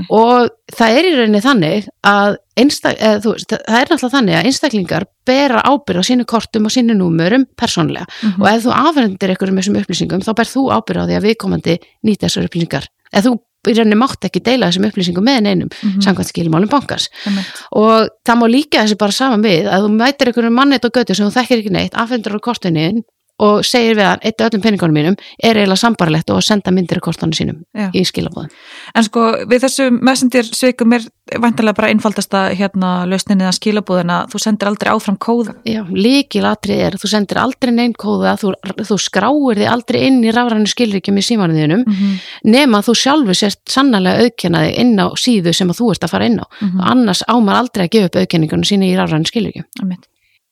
Og 0.10 0.50
það 0.75 1.00
er 1.00 1.10
í 1.10 1.15
rauninni 1.18 1.44
þannig 1.46 1.89
að 2.10 2.38
einstak, 2.60 2.98
eða, 3.00 3.20
þú, 3.24 3.36
það 3.50 3.77
er 3.79 3.91
náttúrulega 3.91 4.15
þannig 4.15 4.38
að 4.38 4.50
einstaklingar 4.50 5.06
bera 5.29 5.63
ábyrð 5.63 6.01
á 6.01 6.10
sínu 6.10 6.25
kortum 6.29 6.65
og 6.68 6.74
sínu 6.74 6.96
númurum 6.98 7.46
persónlega 7.60 8.06
mm 8.10 8.29
-hmm. 8.29 8.41
og 8.41 8.48
ef 8.50 8.65
þú 8.65 8.72
afhendir 8.75 9.29
eitthvað 9.29 9.51
um 9.51 9.60
þessum 9.60 9.79
upplýsingum 9.79 10.25
þá 10.25 10.34
ber 10.36 10.50
þú 10.50 10.63
ábyrð 10.74 11.01
á 11.01 11.08
því 11.08 11.15
að 11.18 11.27
viðkomandi 11.27 11.77
nýta 12.03 12.27
þessar 12.27 12.50
upplýsingar. 12.50 12.86
Eða 13.13 13.25
þú 13.25 13.39
í 13.68 13.75
rauninni 13.75 14.00
mátt 14.00 14.24
ekki 14.28 14.42
deila 14.46 14.70
þessum 14.70 14.88
upplýsingum 14.88 15.25
með 15.25 15.39
neinum 15.44 15.68
mm 15.68 15.89
-hmm. 15.89 16.01
samkvæmt 16.06 16.32
skilmálum 16.32 16.70
bankars 16.72 17.10
mm 17.12 17.34
-hmm. 17.34 17.46
og 17.82 18.10
það 18.25 18.39
má 18.39 18.46
líka 18.48 18.84
þessi 18.84 18.98
bara 18.98 19.12
saman 19.12 19.44
við 19.44 19.68
að 19.68 19.84
þú 19.84 19.89
mætir 20.00 20.28
einhvern 20.28 20.54
mannit 20.54 20.86
og 20.86 20.92
götu 20.96 21.16
sem 21.16 21.28
þú 21.28 21.34
þekkir 21.39 21.60
ekki 21.60 21.74
neitt 21.75 21.96
afhendur 21.96 22.38
á 22.38 22.39
kortunniðin 22.39 23.04
og 23.39 23.63
segir 23.67 23.96
við 23.96 24.08
hann, 24.08 24.24
eitt 24.24 24.41
af 24.41 24.50
öllum 24.50 24.63
peningunum 24.63 24.96
mínum 24.96 25.15
er 25.43 25.55
eiginlega 25.58 25.79
sambarlegt 25.79 26.29
og 26.29 26.41
að 26.41 26.48
senda 26.50 26.74
myndir 26.75 27.00
í 27.00 27.03
kortanu 27.03 27.36
sínum 27.38 27.62
Já. 27.75 27.89
í 27.93 28.03
skilabóðin. 28.08 28.51
En 28.96 29.03
sko 29.08 29.25
við 29.50 29.63
þessu 29.65 29.89
messenger 29.96 30.50
sveikum 30.50 30.93
er 30.98 31.05
vantarlega 31.39 31.77
bara 31.77 31.91
einfaldasta 31.93 32.50
hérna 32.58 33.05
lausninni 33.10 33.46
að 33.46 33.58
skilabúðina, 33.60 34.25
þú 34.31 34.41
sendir 34.41 34.69
aldrei 34.72 34.91
áfram 34.91 35.17
kóða. 35.22 35.55
Já, 35.69 35.84
líkilatrið 35.86 36.84
er 36.88 36.98
að 36.98 37.03
þú 37.03 37.12
sendir 37.13 37.41
aldrei 37.41 37.72
neinn 37.75 37.93
kóða, 37.93 38.36
þú, 38.41 38.53
þú 38.81 38.98
skráir 39.00 39.62
þig 39.62 39.69
aldrei 39.69 40.00
inn 40.08 40.24
í 40.24 40.34
rafrænu 40.34 40.69
skilríkjum 40.69 41.22
í 41.22 41.25
símanuðinum 41.25 41.86
Mm 41.89 41.93
-hmm. 41.96 42.19
nema 42.43 42.81
þú 42.81 42.93
sjálfur 42.96 43.36
sért 43.36 43.60
sannlega 43.69 44.19
auðkennaði 44.24 44.77
inn 44.77 45.00
á 45.00 45.08
síðu 45.15 45.53
sem 45.53 45.69
að 45.69 45.79
þú 45.79 45.91
ert 45.91 46.03
að 46.03 46.10
fara 46.10 46.25
inn 46.25 46.39
á. 46.39 46.46
Mhm. 46.62 46.81
Annars 46.81 47.24
ámar 47.27 47.55
aldrei 47.55 47.86
að 47.86 47.91
gefa 47.91 48.05
upp 48.05 48.15
auðkenningunum 48.15 48.65
sína 48.65 48.86
í 48.86 48.96
rafrænu 48.98 49.25
skilríkjum. 49.25 49.65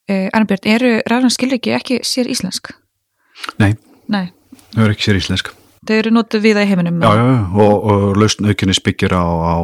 Uh, 0.08 0.28
Arnbjörn, 0.34 0.68
eru 0.72 0.92
rafræn 1.12 1.34
skilriki 1.34 1.74
ekki 1.76 1.98
sér 2.08 2.30
íslensk? 2.32 2.72
Nei, 3.60 3.74
Nei, 4.08 4.30
það 4.74 4.86
er 4.86 4.94
ekki 4.94 5.08
sér 5.10 5.18
íslensk. 5.20 5.50
þau 5.88 5.96
eru 5.98 6.12
notuð 6.16 6.42
viða 6.44 6.64
í 6.64 6.68
heiminum. 6.70 6.98
Já, 7.04 7.12
já, 7.16 7.36
og, 7.64 7.76
og 7.92 8.18
lausn 8.20 8.48
aukinnis 8.50 8.80
byggir 8.84 9.14
á, 9.16 9.24
á 9.24 9.56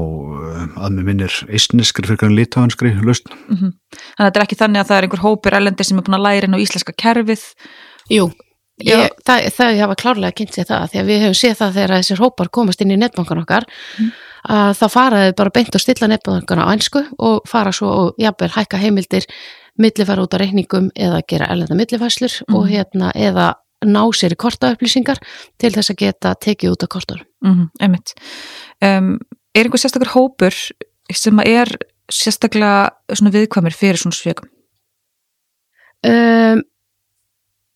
að 0.83 0.97
með 0.97 1.07
minnir 1.09 1.37
eistneskri 1.51 2.07
fyrir 2.07 2.19
kannan 2.21 2.37
litáhanskri 2.39 2.91
lausn. 3.03 3.31
Mhm. 3.51 3.71
Þannig 3.95 4.19
að 4.19 4.27
þetta 4.29 4.39
er 4.41 4.45
ekki 4.45 4.59
þannig 4.61 4.83
að 4.83 4.89
það 4.91 4.97
er 4.99 5.07
einhver 5.07 5.23
hópur 5.23 5.57
erlendir 5.57 5.87
sem 5.87 5.99
er 5.99 6.05
búin 6.07 6.19
að 6.19 6.25
læra 6.27 6.47
inn 6.47 6.55
á 6.55 6.63
íslenska 6.63 6.95
kerfið. 7.03 7.43
Jú, 8.11 8.27
Já. 8.83 8.93
ég, 8.99 9.17
það, 9.27 9.47
það 9.57 9.79
hafa 9.83 9.97
klárlega 10.03 10.35
kynnt 10.37 10.55
sér 10.55 10.67
það 10.67 10.85
því 10.91 11.01
að 11.01 11.09
við 11.11 11.19
hefum 11.23 11.39
séð 11.39 11.57
það 11.63 11.75
þegar 11.79 11.95
þessir 11.97 12.23
hópar 12.23 12.49
komast 12.59 12.81
inn 12.83 12.91
í 12.95 12.99
netbankan 12.99 13.43
okkar 13.43 13.67
að 14.43 14.71
þá 14.79 14.85
faraði 14.91 15.35
bara 15.39 15.53
beint 15.55 15.75
og 15.77 15.83
stilla 15.83 16.09
netbankana 16.11 16.65
á 16.67 16.71
einsku 16.73 17.03
og 17.19 17.43
fara 17.47 17.71
svo 17.71 17.91
og 18.01 18.17
jafnvel 18.19 18.51
hækka 18.57 18.79
heimildir 18.81 19.27
millifæra 19.79 20.23
út 20.23 20.35
á 20.35 20.41
reikningum 20.41 20.89
eða 20.95 21.21
gera 21.27 21.49
erlenda 21.51 21.77
millifæslur 21.77 22.41
og 22.53 22.67
hérna 22.69 23.11
eða 23.15 23.53
ná 23.83 24.03
sér 24.15 24.35
í 24.35 24.39
kortaupplýsingar 24.39 25.19
til 25.59 25.71
þess 25.73 25.91
að 25.91 26.01
geta 26.05 26.33
tekið 26.39 26.75
út 26.75 26.85
á 26.85 26.87
kortunum. 26.87 27.25
Mm 27.43 27.69
einmitt. 27.81 28.13
Um, 28.81 29.17
er 29.55 29.65
einhver 29.65 29.81
sérstakur 29.81 30.13
hópur 30.13 30.53
sem 31.11 31.39
er 31.45 31.69
sérstaklega 32.11 32.93
viðkvæmir 33.09 33.75
fyrir 33.75 33.99
svona 33.99 34.15
sveikum? 34.15 34.49
Um, 36.03 36.63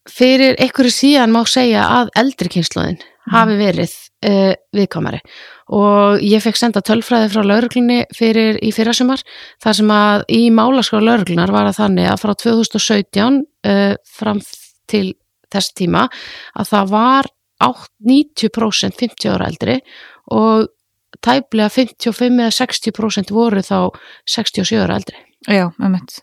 fyrir 0.07 0.55
einhverju 0.59 0.91
síðan 0.91 1.31
má 1.31 1.43
segja 1.47 1.85
að 1.99 2.11
eldri 2.19 2.51
kynsluðin 2.57 2.99
hafi 3.31 3.59
verið 3.59 3.93
uh, 4.27 4.53
viðkvæmari 4.75 5.21
og 5.73 6.23
ég 6.23 6.43
fekk 6.43 6.59
senda 6.59 6.83
tölfræði 6.85 7.31
frá 7.33 7.43
lauruglunni 7.43 8.03
fyrir 8.15 8.59
í 8.63 8.71
fyrrasumar 8.75 9.23
þar 9.63 9.79
sem 9.79 9.91
að 9.91 10.23
í 10.31 10.41
málaskrá 10.53 11.01
lauruglunar 11.03 11.51
var 11.51 11.67
að 11.69 11.81
þannig 11.81 12.11
að 12.11 12.21
frá 12.23 12.33
2017 12.45 13.41
uh, 13.67 13.95
fram 14.17 14.39
til 14.87 15.07
þess 15.51 15.75
tíma 15.75 16.07
að 16.55 16.71
það 16.71 16.93
var 16.93 17.29
8, 17.63 17.91
90% 18.05 18.99
50 19.01 19.33
ára 19.33 19.49
eldri 19.49 19.77
og 20.31 20.67
tæplega 21.23 21.69
55 21.73 22.41
eða 22.43 22.53
60% 22.53 23.33
voru 23.33 23.63
þá 23.65 23.77
67 24.29 24.81
ára 24.83 24.99
eldri. 24.99 25.17
Já, 25.47 25.69
einmitt. 25.81 26.19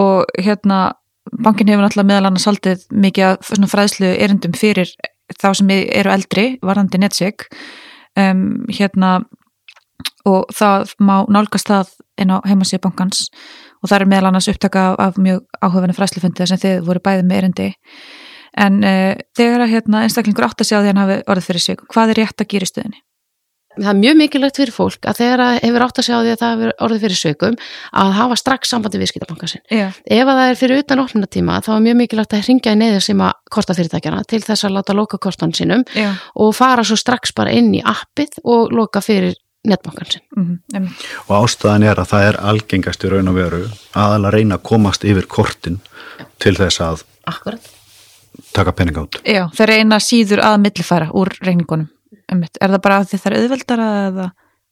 Og 0.00 0.26
hérna, 0.38 0.96
bankin 1.30 1.70
hefur 1.70 1.86
náttúrulega 1.86 2.10
meðal 2.10 2.30
annars 2.30 2.48
haldið 2.48 2.84
mikið 2.90 3.70
fræðslu 3.70 4.10
erindum 4.16 4.56
fyrir 4.58 4.92
þá 5.38 5.52
sem 5.60 5.70
eru 5.72 6.12
eldri, 6.12 6.46
varðandi 6.64 7.00
netsig. 7.00 7.46
Um, 8.20 8.46
hérna, 8.72 9.20
og 10.28 10.50
það 10.52 10.94
má 11.00 11.14
nálgast 11.32 11.70
það 11.70 11.92
inn 12.20 12.32
á 12.34 12.36
heimasíðu 12.44 12.82
bankans 12.84 13.28
og 13.80 13.88
það 13.88 14.00
er 14.00 14.10
meðal 14.12 14.30
annars 14.30 14.48
upptaka 14.52 14.82
af, 14.90 14.98
af 15.00 15.20
mjög 15.20 15.44
áhugavenni 15.62 15.96
fræðslufundi 15.96 16.42
þar 16.42 16.50
sem 16.50 16.62
þið 16.64 16.82
voru 16.88 17.02
bæðið 17.04 17.28
með 17.28 17.40
erindi. 17.40 17.68
En 18.60 18.82
uh, 18.84 19.14
þegar 19.38 19.64
að 19.64 19.72
hérna, 19.76 20.02
einstaklingur 20.04 20.48
átt 20.48 20.60
að 20.60 20.72
sjá 20.72 20.78
því 20.80 20.90
hann 20.90 21.04
hafi 21.04 21.20
orðið 21.30 21.48
fyrir 21.48 21.64
sig, 21.64 21.86
hvað 21.94 22.12
er 22.12 22.20
rétt 22.24 22.44
að 22.44 22.50
gera 22.52 22.68
í 22.68 22.72
stöðinni? 22.72 23.02
Það 23.78 23.90
er 23.92 23.98
mjög 24.00 24.16
mikilvægt 24.18 24.58
fyrir 24.60 24.74
fólk 24.74 25.06
að 25.06 25.20
þegar 25.20 25.42
það 25.44 25.58
hefur 25.64 25.84
átt 25.84 26.00
að 26.00 26.06
sjá 26.06 26.14
því 26.16 26.30
að 26.32 26.40
það 26.40 26.54
hefur 26.54 26.72
orðið 26.86 27.04
fyrir 27.04 27.20
sögum 27.20 27.58
að 28.02 28.14
hafa 28.18 28.38
strax 28.40 28.72
sambandi 28.72 29.00
við. 29.00 29.12
Já. 29.70 29.86
Ef 29.90 30.26
að 30.26 30.40
það 30.40 30.48
er 30.48 30.58
fyrir 30.58 30.82
utan 30.82 31.02
opnunatíma 31.04 31.60
þá 31.62 31.70
er 31.76 31.84
mjög 31.86 32.00
mikilvægt 32.00 32.34
að 32.34 32.48
ringja 32.48 32.74
í 32.74 32.80
neyður 32.80 33.04
sem 33.06 33.22
að 33.22 33.36
kortafyrirtækjana 33.54 34.24
til 34.26 34.42
þess 34.42 34.66
að 34.66 34.74
láta 34.74 34.96
loka 34.96 35.20
kortan 35.22 35.54
sínum 35.54 35.84
Já. 35.94 36.10
og 36.34 36.54
fara 36.56 36.84
svo 36.84 36.98
strax 36.98 37.34
bara 37.36 37.54
inn 37.54 37.70
í 37.74 37.84
appið 37.84 38.42
og 38.44 38.74
loka 38.74 39.02
fyrir 39.04 39.38
netbankan 39.64 40.06
sinn. 40.10 40.22
Mm 40.36 40.58
-hmm. 40.72 40.88
Og 41.28 41.44
ástæðan 41.44 41.84
er 41.84 41.96
að 42.00 42.08
það 42.08 42.28
er 42.28 42.36
algengast 42.40 43.04
í 43.04 43.08
raun 43.08 43.28
og 43.28 43.34
veru 43.34 43.70
aðalega 43.94 44.30
reyna 44.30 44.54
að 44.56 44.62
komast 44.62 45.04
yfir 45.04 45.26
kortin 45.26 45.80
til 46.38 46.54
þess 46.56 46.80
að 46.80 47.02
Akkurat. 47.26 47.60
taka 48.52 48.72
pening 48.72 48.96
át. 48.96 49.20
Já, 49.24 49.50
þeir 49.54 49.66
reyna 49.66 49.96
síður 49.96 50.40
að 50.40 50.58
millifæra 50.58 51.10
úr 51.12 51.28
reikningunum. 51.40 51.88
Einmitt. 52.30 52.58
Er 52.60 52.68
það 52.70 52.82
bara 52.86 52.98
að 53.00 53.08
þið 53.10 53.20
það 53.22 53.32
er 53.32 53.38
auðveldara 53.40 53.86
eða? 54.08 54.26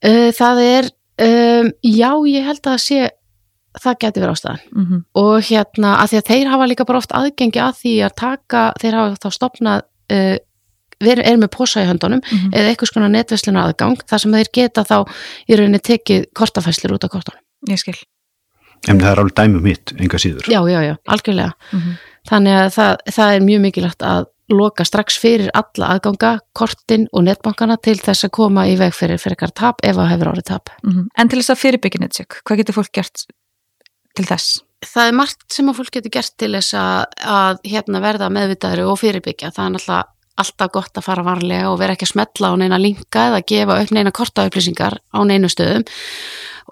Uh, 0.06 0.28
það 0.38 0.60
er, 0.64 0.90
um, 1.26 1.70
já 1.82 2.10
ég 2.30 2.44
held 2.46 2.60
að 2.60 2.68
það 2.72 2.82
sé, 2.84 3.08
það 3.82 3.96
geti 4.04 4.20
verið 4.22 4.34
ástæðan 4.36 4.60
Mm 4.74 4.84
-hmm. 4.86 5.00
og 5.14 5.40
hérna 5.48 5.94
að 6.02 6.08
því 6.12 6.16
að 6.20 6.28
þeir 6.30 6.48
hafa 6.52 6.66
líka 6.70 6.84
bara 6.86 6.98
oft 6.98 7.12
aðgengi 7.12 7.60
að 7.62 7.74
því 7.82 7.94
að 8.06 8.14
taka, 8.16 8.62
þeir 8.80 8.94
hafa 8.94 9.16
þá 9.24 9.28
stopnað 9.38 9.82
uh, 10.12 10.36
við 11.00 11.18
erum 11.22 11.40
með 11.40 11.50
posa 11.54 11.82
í 11.82 11.86
höndunum 11.86 12.20
Mhm. 12.26 12.52
eða 12.54 12.68
eitthvað 12.70 12.88
skona 12.90 13.08
netveslina 13.08 13.64
aðgang 13.66 13.98
þar 14.08 14.18
sem 14.18 14.32
þeir 14.32 14.48
geta 14.52 14.82
þá 14.84 15.04
í 15.48 15.54
rauninni 15.56 15.78
tekið 15.78 16.24
kortafæslir 16.34 16.92
út 16.94 17.04
af 17.04 17.10
kortunum. 17.10 17.40
Ég 17.68 17.78
skil. 17.78 17.94
En 18.88 18.98
það 18.98 19.12
er 19.12 19.18
alveg 19.18 19.34
dæmum 19.34 19.62
mitt, 19.62 19.92
enga 19.98 20.18
síður. 20.18 20.46
Já, 20.46 20.60
já, 20.70 20.80
já, 20.82 20.96
algjörlega. 21.06 21.52
Mm 21.72 21.80
-hmm. 21.80 21.94
Þannig 22.30 22.54
að 22.54 22.70
það, 22.74 22.96
það 23.10 23.34
er 23.34 23.40
mjög 23.40 23.60
mikilvægt 23.60 24.02
að 24.02 24.26
loka 24.48 24.84
strax 24.84 25.18
fyrir 25.20 25.50
alla 25.56 25.94
aðganga, 25.94 26.38
kortin 26.56 27.08
og 27.12 27.26
netbankana 27.26 27.76
til 27.82 27.98
þess 28.00 28.28
að 28.28 28.34
koma 28.38 28.66
í 28.68 28.76
veg 28.80 28.94
fyrir 28.96 29.20
fyrir 29.20 29.36
ekkar 29.36 29.54
tap 29.54 29.84
ef 29.84 29.96
það 29.96 30.12
hefur 30.12 30.32
orðið 30.32 30.48
tap. 30.52 30.72
En 31.18 31.28
til 31.28 31.40
þess 31.40 31.54
að 31.54 31.62
fyrirbyggja 31.64 32.00
netsök, 32.04 32.40
hvað 32.44 32.62
getur 32.62 32.78
fólk 32.78 32.92
gert 32.92 33.26
til 34.16 34.26
þess? 34.28 34.60
Það 34.86 35.08
er 35.08 35.16
margt 35.18 35.52
sem 35.52 35.68
að 35.68 35.80
fólk 35.80 35.90
getur 35.96 36.14
gert 36.14 36.36
til 36.38 36.52
þess 36.54 36.74
að, 36.78 37.04
að 37.18 37.58
hérna 37.66 38.00
verða 38.00 38.30
meðvitaðri 38.30 38.86
og 38.86 39.00
fyrirbyggja. 39.00 39.50
Það 39.50 39.64
er 39.64 39.74
náttúrulega 39.74 40.04
alltaf 40.38 40.70
gott 40.72 40.98
að 40.98 41.06
fara 41.08 41.24
varlega 41.26 41.70
og 41.72 41.80
vera 41.80 41.96
ekki 41.96 42.06
að 42.06 42.12
smetla 42.12 42.52
á 42.52 42.60
neina 42.60 42.78
linka 42.78 43.24
eða 43.32 43.42
gefa 43.42 43.80
upp 43.82 43.90
neina 43.94 44.12
kortaupplýsingar 44.14 44.98
á 45.02 45.18
neinu 45.26 45.50
stöðum 45.50 45.82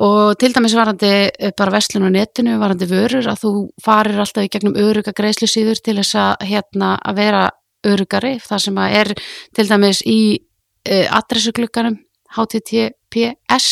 og 0.07 0.37
til 0.39 0.53
dæmis 0.53 0.77
varandi 0.77 1.11
bara 1.57 1.73
verslun 1.73 2.07
á 2.07 2.11
netinu, 2.13 2.59
varandi 2.61 2.87
vörur 2.87 3.27
að 3.27 3.41
þú 3.43 3.53
farir 3.83 4.21
alltaf 4.21 4.45
í 4.45 4.51
gegnum 4.53 4.77
öruga 4.79 5.15
greiðslusýður 5.17 5.81
til 5.83 5.97
þess 5.99 6.19
að 6.21 6.47
hérna 6.51 6.95
að 7.01 7.23
vera 7.23 7.45
örugari, 7.87 8.37
það 8.41 8.63
sem 8.67 8.79
að 8.79 8.97
er 9.01 9.13
til 9.55 9.69
dæmis 9.69 10.03
í 10.07 10.21
uh, 10.89 11.07
adressuglugganum 11.19 11.99
HTTPS 12.37 13.69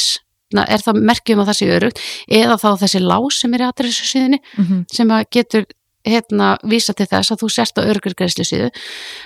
er 0.54 0.82
það 0.84 1.00
merkjum 1.02 1.40
að 1.42 1.48
það 1.50 1.56
sé 1.58 1.70
örugt 1.74 2.02
eða 2.30 2.58
þá 2.62 2.68
þessi 2.84 3.00
lás 3.02 3.40
sem 3.40 3.54
er 3.54 3.64
í 3.64 3.68
adressusýðinni 3.70 4.40
Mm 4.44 4.64
-hmm. 4.64 4.84
sem 4.92 5.08
að 5.10 5.24
getur 5.30 5.64
hérna 6.04 6.54
vísa 6.68 6.94
til 6.96 7.06
þess 7.10 7.34
að 7.34 7.42
þú 7.42 7.50
sért 7.54 7.80
á 7.80 7.82
örgurgreðslu 7.82 8.46
síðu. 8.48 8.70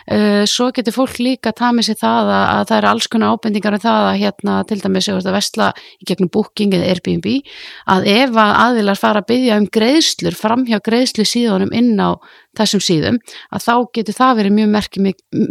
Uh, 0.09 0.45
svo 0.49 0.71
getur 0.75 0.97
fólk 0.97 1.19
líka 1.23 1.53
tamið 1.57 1.91
sér 1.91 2.01
það 2.03 2.33
að, 2.35 2.45
að 2.55 2.65
það 2.71 2.79
eru 2.79 2.91
alls 2.93 3.11
konar 3.13 3.35
ábendingar 3.35 3.79
um 3.79 3.85
það 3.85 4.09
að 4.09 4.21
hérna 4.23 4.59
til 4.69 4.81
dæmis 4.83 5.11
að 5.13 5.31
vestla 5.35 5.71
í 5.99 6.09
gegnum 6.09 6.33
Booking 6.33 6.77
eða 6.79 6.91
Airbnb 6.93 7.29
að 7.95 8.11
ef 8.15 8.43
að 8.45 8.57
aðvilar 8.65 9.01
fara 9.01 9.23
að 9.23 9.31
byggja 9.33 9.61
um 9.61 9.71
greiðslur 9.79 10.39
framhjá 10.39 10.81
greiðslu 10.85 11.27
síðunum 11.29 11.75
inn 11.77 11.97
á 11.99 12.17
þessum 12.59 12.83
síðum 12.83 13.19
að 13.55 13.65
þá 13.67 13.75
getur 13.99 14.19
það 14.19 14.39
verið 14.41 14.57
mjög 14.59 14.75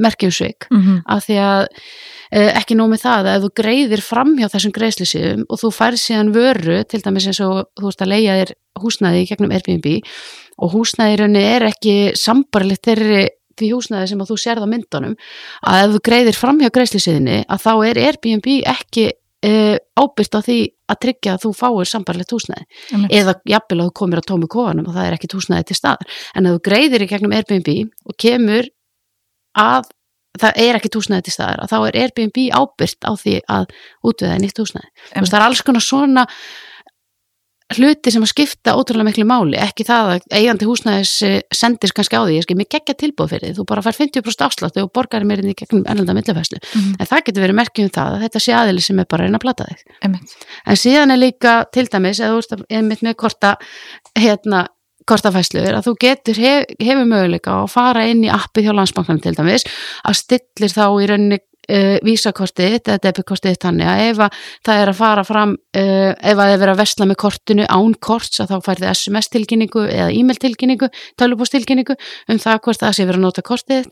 merkjum 0.08 0.34
sveik 0.34 0.68
Mm 0.72 0.82
-hmm. 0.84 1.02
af 1.06 1.26
því 1.26 1.38
að 1.42 1.64
eh, 1.64 2.17
ekki 2.32 2.76
nómið 2.76 3.04
það 3.06 3.30
að 3.30 3.32
ef 3.34 3.44
þú 3.46 3.52
greiðir 3.62 4.04
fram 4.04 4.34
hjá 4.40 4.48
þessum 4.52 4.74
greiðslusíðum 4.76 5.46
og 5.48 5.62
þú 5.62 5.72
færð 5.78 6.02
síðan 6.02 6.34
vöru 6.36 6.80
til 6.90 7.02
dæmis 7.06 7.28
eins 7.32 7.42
og 7.46 7.70
þú 7.78 7.88
veist 7.88 8.04
að 8.04 8.12
leia 8.14 8.38
þér 8.42 8.54
húsnæði 8.84 9.26
gegnum 9.30 9.54
Airbnb 9.56 9.88
og 10.58 10.74
húsnæði 10.74 11.14
í 11.16 11.20
rauninni 11.22 11.46
er 11.48 11.68
ekki 11.70 11.96
sambarlegt 12.20 12.90
þeirri 12.90 13.22
því 13.58 13.70
húsnæði 13.74 14.12
sem 14.12 14.22
að 14.22 14.32
þú 14.32 14.40
sérð 14.42 14.68
á 14.68 14.74
myndunum 14.74 15.16
að 15.72 15.84
ef 15.86 15.96
þú 15.96 16.04
greiðir 16.10 16.38
fram 16.38 16.60
hjá 16.62 16.70
greiðslusíðinni 16.74 17.40
að 17.48 17.64
þá 17.64 17.72
er 17.90 18.02
Airbnb 18.04 18.50
ekki 18.74 19.08
uh, 19.48 19.78
ábyrst 19.98 20.38
á 20.38 20.42
því 20.46 20.60
að 20.88 21.00
tryggja 21.04 21.36
að 21.36 21.44
þú 21.46 21.52
fáir 21.58 21.90
sambarlegt 21.90 22.34
húsnæði. 22.34 22.66
Eða 23.12 23.36
jafnvel 23.50 23.82
að 23.82 23.90
þú 23.90 23.96
komir 24.00 24.22
að 24.22 24.28
tómi 24.32 24.50
kofanum 24.52 24.88
og 24.88 24.96
það 24.96 25.10
er 25.10 25.18
ekki 25.18 25.32
húsnæði 25.34 25.68
til 25.68 25.78
staðar. 25.78 26.18
En 26.34 26.48
ef 26.48 26.58
þú 26.58 26.64
greiðir 26.70 27.04
í 27.04 27.10
gegnum 27.12 27.36
Airbnb 27.36 27.72
og 28.08 28.18
kemur 28.24 28.70
að 29.58 29.90
það 30.44 30.62
er 30.68 30.80
ekki 30.80 30.94
húsnæði 30.96 31.24
til 31.28 31.34
staðar 31.38 31.64
að 31.66 31.74
þá 31.74 31.78
er 31.90 32.00
Airbnb 32.04 32.38
ábyrgt 32.62 33.02
á 33.08 33.12
því 33.18 33.36
að 33.58 33.66
útveða 34.04 34.40
nýtt 34.44 34.58
húsnæði. 34.64 34.90
Þú 35.14 35.22
veist, 35.26 35.32
það 35.34 35.40
er 35.42 35.48
alls 35.50 35.62
konar 35.68 35.82
svona 35.86 36.26
hluti 37.76 38.12
sem 38.14 38.24
að 38.24 38.30
skipta 38.32 38.78
ótrúlega 38.80 39.10
miklu 39.10 39.26
máli, 39.28 39.58
ekki 39.60 39.84
það 39.84 40.12
að 40.14 40.28
eigandi 40.38 40.68
húsnæðis 40.70 41.10
eh, 41.28 41.42
sendir 41.52 41.92
kannski 41.92 42.16
á 42.16 42.24
því 42.24 42.38
ég 42.38 42.46
skil 42.46 42.56
mig 42.56 42.70
geggja 42.72 42.96
tilbúð 42.96 43.34
fyrir 43.34 43.50
því, 43.50 43.58
þú 43.58 43.66
bara 43.68 43.84
fær 43.84 43.98
50% 43.98 44.46
afsláttu 44.46 44.86
og 44.86 44.94
borgar 44.96 45.26
mér 45.28 45.42
inn 45.44 45.52
í 45.52 45.56
gegnum 45.60 45.84
ennlanda 45.84 46.16
millifæslu, 46.16 46.62
Mhm. 46.64 46.96
en 46.96 47.10
það 47.12 47.26
getur 47.28 47.44
verið 47.44 47.60
merkjum 47.60 47.92
það 47.92 48.16
að 48.16 48.24
þetta 48.24 48.40
sé 48.46 48.56
aðili 48.56 48.86
sem 48.88 49.00
er 49.04 49.10
bara 49.12 49.28
reyna 49.28 49.36
að 49.42 49.44
plata 49.44 49.68
þig 49.68 49.84
Einmitt. 50.02 50.38
en 50.66 50.76
síðan 50.80 51.12
er 51.12 51.20
líka 51.20 51.54
til 51.76 51.86
dæmis 51.92 52.22
eða 52.24 52.32
þú 52.32 52.40
veist 52.40 52.66
einmitt 52.72 53.04
með 53.04 53.16
korta 53.20 53.58
hérna 54.16 54.68
kortafæslur 55.10 55.80
að 55.80 55.90
þú 55.90 55.96
getur, 56.04 56.42
hef, 56.44 56.78
hefur 56.84 57.10
möguleika 57.10 57.60
að 57.64 57.74
fara 57.74 58.08
inn 58.12 58.26
í 58.26 58.32
appi 58.34 58.66
hjá 58.66 58.74
landsbankanum 58.76 59.24
til 59.24 59.36
dæmis 59.38 59.68
að 60.04 60.20
stillir 60.22 60.74
þá 60.74 60.86
í 60.88 61.12
rauninni 61.12 61.40
uh, 61.72 61.96
vísakortið 62.06 62.76
þitt 62.76 62.92
eða 62.92 63.02
debitkortið 63.06 63.58
þannig 63.64 63.90
að 63.92 64.02
ef 64.06 64.22
að 64.26 64.42
það 64.68 64.82
er 64.82 64.92
að 64.92 65.00
fara 65.00 65.24
fram 65.28 65.54
uh, 65.56 66.12
ef 66.14 66.34
að 66.34 66.42
það 66.42 66.54
er 66.54 66.62
verið 66.64 66.74
að 66.74 66.82
vesla 66.82 67.08
með 67.10 67.20
kortinu 67.24 67.68
án 67.68 67.96
korts 68.08 68.42
að 68.44 68.54
þá 68.54 68.68
færði 68.68 68.92
SMS 68.94 69.32
tilkynningu 69.34 69.86
eða 69.88 70.10
e-mail 70.16 70.38
tilkynningu, 70.44 70.92
tölupóst 71.20 71.56
tilkynningu 71.56 71.98
um 72.32 72.42
það 72.44 72.62
hvort 72.68 72.84
það 72.84 72.96
sé 72.98 73.08
verið 73.08 73.22
að 73.22 73.26
nota 73.26 73.46
kortið 73.48 73.90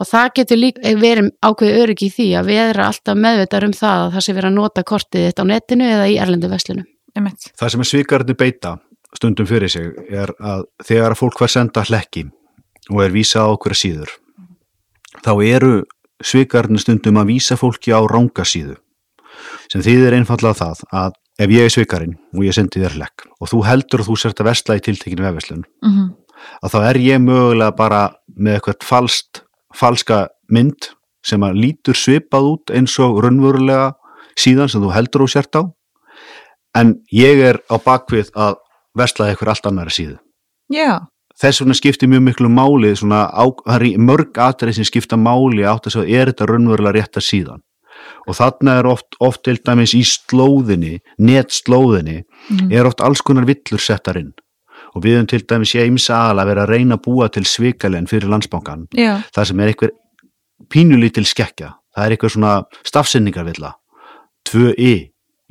og 0.00 0.10
það 0.10 0.34
getur 0.40 0.62
líka 0.62 0.96
verið 1.00 1.32
ákveði 1.40 1.84
öryggi 1.84 2.10
í 2.10 2.16
því 2.16 2.28
að 2.40 2.52
við 2.52 2.62
erum 2.66 2.90
alltaf 2.90 3.22
meðvitað 3.22 3.70
um 3.70 3.78
það 3.80 4.04
að 4.04 4.12
það 4.16 4.26
sé 4.26 4.36
verið 4.36 4.50
að 4.50 4.58
nota 4.60 4.86
kortið 4.92 5.28
þitt 5.28 5.42
á 5.42 5.44
netinu 5.52 5.88
eða 5.94 6.10
í 6.10 6.20
erlendu 6.20 6.52
veslunum. 6.52 6.92
Það 7.16 7.70
sem 7.72 7.82
er 7.82 7.88
svikarni 7.88 8.34
beita 8.36 8.74
stundum 9.16 9.48
fyrir 9.48 9.72
sig 9.72 9.92
er 10.10 10.32
að 10.38 10.66
þegar 10.86 11.16
fólk 11.18 11.40
var 11.40 11.52
senda 11.52 11.84
hlekki 11.86 12.26
og 12.90 13.02
er 13.04 13.14
vísað 13.14 13.50
á 13.50 13.54
okkur 13.54 13.76
síður 13.76 14.12
þá 15.24 15.32
eru 15.44 15.74
svikarni 16.24 16.80
stundum 16.80 17.20
að 17.20 17.32
vísa 17.34 17.56
fólki 17.58 17.92
á 17.92 18.00
rángasíðu 18.04 18.76
sem 19.72 19.84
þýðir 19.84 20.16
einfallega 20.18 20.56
það 20.60 20.84
að 20.92 21.16
ef 21.44 21.52
ég 21.52 21.66
er 21.66 21.72
svikarinn 21.72 22.14
og 22.32 22.44
ég 22.46 22.56
sendi 22.56 22.80
þér 22.80 22.96
hlekk 23.00 23.26
og 23.40 23.50
þú 23.50 23.62
heldur 23.66 24.02
að 24.02 24.10
þú 24.10 24.18
sért 24.20 24.40
að 24.40 24.50
vestla 24.50 24.78
í 24.78 24.84
tiltekinu 24.84 25.26
vefveslun 25.26 25.64
mm 25.64 25.90
-hmm. 25.92 26.08
að 26.62 26.72
þá 26.72 26.78
er 26.90 26.96
ég 27.04 27.20
mögulega 27.20 27.76
bara 27.76 28.02
með 28.36 28.54
eitthvað 28.54 28.84
falst, 28.84 29.42
falska 29.74 30.28
mynd 30.48 30.92
sem 31.24 31.42
að 31.42 31.58
lítur 31.62 31.96
svipað 31.96 32.48
út 32.52 32.70
eins 32.70 32.98
og 32.98 33.22
raunverulega 33.22 33.94
síðan 34.36 34.68
sem 34.68 34.82
þú 34.82 34.92
heldur 34.94 35.24
þú 35.24 35.28
sért 35.28 35.56
á 35.56 35.62
en 36.76 36.94
ég 37.12 37.40
er 37.40 37.60
á 37.72 37.76
bakvið 37.80 38.30
að 38.34 38.56
vestlaði 38.96 39.34
eitthvað 39.34 39.52
allt 39.52 39.68
annari 39.70 39.94
síðu. 39.94 40.16
Já. 40.72 41.06
Þess 41.36 41.60
vegna 41.60 41.76
skiptir 41.76 42.08
mjög 42.08 42.22
miklu 42.30 42.48
máli, 42.48 42.94
svona, 42.96 43.26
á, 43.28 43.44
mörg 44.00 44.38
atrið 44.40 44.78
sem 44.78 44.88
skipta 44.88 45.18
máli 45.20 45.66
átt 45.68 45.88
að 45.90 45.98
segja 45.98 46.22
er 46.22 46.32
þetta 46.32 46.48
raunverulega 46.48 46.96
rétt 46.96 47.20
að 47.20 47.26
síðan. 47.28 47.62
Og 48.26 48.36
þarna 48.38 48.78
er 48.80 48.88
oft, 48.88 49.18
oft 49.20 49.42
til 49.44 49.58
dæmis 49.60 49.92
í 49.96 50.02
slóðinni, 50.06 50.98
netslóðinni, 51.20 52.22
mm. 52.24 52.72
er 52.72 52.88
oft 52.88 53.04
alls 53.04 53.22
konar 53.24 53.46
villur 53.48 53.82
settar 53.82 54.18
inn. 54.20 54.32
Og 54.96 55.04
við 55.04 55.18
höfum 55.18 55.28
til 55.28 55.42
dæmis 55.44 55.74
ég 55.76 55.90
ímsa 55.90 56.16
aðal 56.16 56.42
að 56.42 56.50
vera 56.50 56.64
að 56.64 56.72
reyna 56.72 56.96
að 56.96 57.04
búa 57.04 57.28
til 57.32 57.44
svikalen 57.48 58.08
fyrir 58.08 58.32
landsbankan. 58.32 58.86
Já. 58.96 59.18
Það 59.36 59.50
sem 59.50 59.60
er 59.60 59.72
einhver 59.72 59.92
pínulítil 60.72 61.26
skekkja. 61.28 61.74
Það 61.92 62.06
er 62.06 62.16
einhver 62.16 62.32
svona 62.32 62.54
stafsynningarvilla. 62.88 63.74
2i 64.48 64.94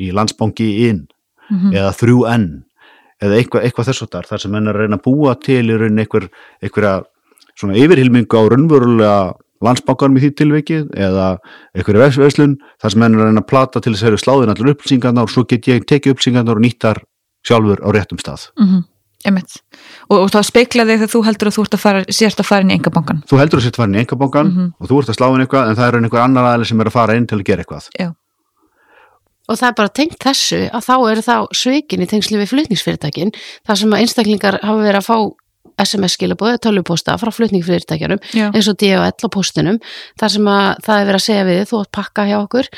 í 0.02 0.12
landsbanki 0.16 0.70
inn 0.90 1.06
mm 1.06 1.58
-hmm. 1.60 1.76
eða 1.78 1.92
3n 1.94 2.65
eða 3.24 3.40
eitthvað, 3.40 3.66
eitthvað 3.68 3.90
þess 3.90 4.06
að 4.06 4.14
þar 4.16 4.30
þar 4.30 4.44
sem 4.44 4.58
henn 4.58 4.70
er 4.70 4.78
að 4.78 4.86
reyna 4.86 5.00
að 5.00 5.06
búa 5.06 5.36
til 5.40 5.64
í 5.64 5.76
rauninni 5.76 6.06
einhver, 6.06 6.30
einhverja 6.64 6.96
svona 7.56 7.78
yfirhilmingu 7.80 8.40
á 8.40 8.44
raunverulega 8.52 9.20
landsbánkarum 9.66 10.18
í 10.20 10.24
því 10.24 10.32
tilvikið 10.42 10.90
eða 11.08 11.28
einhverja 11.76 12.10
veslun 12.20 12.58
þar 12.82 12.94
sem 12.94 13.06
henn 13.06 13.16
er 13.16 13.24
að 13.24 13.30
reyna 13.32 13.46
að 13.46 13.52
plata 13.52 13.82
til 13.82 13.94
þess 13.94 14.04
að 14.04 14.18
það 14.18 14.26
sláðin 14.26 14.52
allir 14.54 14.74
upplýsingarnar 14.74 15.30
og 15.30 15.32
svo 15.32 15.46
get 15.48 15.70
ég 15.72 15.88
tekið 15.88 16.16
upplýsingarnar 16.16 16.60
og 16.60 16.66
nýttar 16.66 17.02
sjálfur 17.48 17.80
á 17.80 17.90
réttum 17.96 18.20
stað 18.20 18.50
mm 18.60 18.68
-hmm. 18.68 18.84
og, 20.10 20.18
og 20.20 20.30
þá 20.34 20.40
speiklaði 20.44 21.00
þegar 21.00 21.14
þú 21.16 21.24
heldur 21.30 21.48
að 21.48 21.56
þú 21.56 21.64
ert 21.64 21.78
að 21.78 21.84
fara, 21.86 22.04
sért 22.10 22.40
að 22.40 22.50
fara 22.52 22.62
inn 22.62 22.72
í 22.72 22.78
engabankan 22.78 23.24
Þú 23.30 23.40
heldur 23.40 23.60
að 23.60 23.64
sért 23.64 23.76
að 23.76 23.82
fara 23.82 23.90
inn 23.90 23.96
í 23.96 24.04
engabankan 24.04 24.48
mm 24.48 24.58
-hmm. 24.58 24.72
og 24.80 24.90
þú 24.90 25.00
ert 25.00 25.10
að 25.10 25.18
slá 25.18 25.28
inn 25.32 25.42
eitthvað 25.42 25.70
en 25.70 25.76
það 25.76 25.88
er 25.88 25.96
einhver 26.04 26.22
annar 26.22 26.46
aðli 26.52 26.66
sem 26.66 26.82
er 26.82 26.88
að 26.88 26.98
fara 27.00 27.16
inn 27.16 27.28
til 27.28 27.40
að 27.40 27.48
gera 27.48 27.62
eitthvað 27.64 27.90
Já 28.00 28.12
og 29.48 29.60
það 29.60 29.70
er 29.70 29.80
bara 29.80 29.96
tengt 30.02 30.20
þessu 30.24 30.62
að 30.70 30.86
þá 30.90 30.96
eru 31.12 31.26
þá 31.26 31.38
sveikin 31.56 32.06
í 32.06 32.10
tengslu 32.12 32.42
við 32.42 32.54
flutningsfyrirtækin 32.54 33.34
þar 33.66 33.82
sem 33.82 33.96
að 33.96 34.06
einstaklingar 34.06 34.60
hafa 34.64 34.86
verið 34.86 35.02
að 35.02 35.10
fá 35.10 35.18
SMS-skilabóði, 35.82 36.60
tölvuposta 36.64 37.18
frá 37.20 37.32
flutningsfyrirtækjarum 37.36 38.22
eins 38.46 38.70
og 38.72 38.78
DHL 38.80 39.12
á 39.12 39.28
postunum 39.34 39.80
þar 40.20 40.34
sem 40.36 40.48
að 40.48 40.70
það 40.86 41.02
er 41.02 41.10
verið 41.10 41.20
að 41.20 41.26
segja 41.26 41.48
við 41.50 41.62
þú 41.72 41.82
átt 41.82 41.92
pakka 41.98 42.26
hjá 42.30 42.36
okkur 42.40 42.70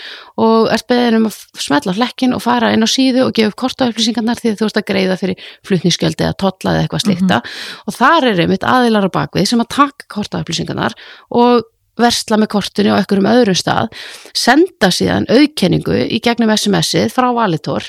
og 0.48 0.72
er 0.74 0.86
beðin 0.90 1.20
um 1.20 1.30
að 1.30 1.40
smetla 1.68 1.96
flekkin 1.98 2.36
og 2.38 2.44
fara 2.46 2.74
inn 2.74 2.86
á 2.86 2.90
síðu 2.90 3.28
og 3.28 3.34
gefa 3.38 3.54
upp 3.54 3.60
kortaupplýsingarnar 3.64 4.42
því 4.42 4.56
þú 4.58 4.70
ert 4.70 4.82
að 4.82 4.90
greiða 4.90 5.20
fyrir 5.22 5.48
flutningsskjöldi 5.70 6.26
eða 6.26 6.40
tollaði 6.42 6.84
eitthvað 6.84 7.06
slíkta 7.06 7.38
mm 7.38 7.46
-hmm. 7.46 7.82
og 7.86 8.00
þar 8.02 8.30
er 8.32 8.44
einmitt 8.46 8.66
aðilar 8.66 9.10
á 9.10 9.16
bakvið 9.20 9.50
sem 9.52 9.62
að 9.62 9.74
taka 9.78 10.10
kortaupplýsingarnar 10.18 10.98
og 11.30 11.70
versla 12.02 12.40
með 12.42 12.52
kortinu 12.56 12.94
á 12.94 13.00
einhverjum 13.00 13.30
öðrum 13.32 13.58
stað 13.58 13.92
senda 14.38 14.92
síðan 14.94 15.28
auðkenningu 15.32 16.00
í 16.08 16.22
gegnum 16.24 16.54
SMS-ið 16.54 17.12
frá 17.14 17.30
Valitor 17.36 17.88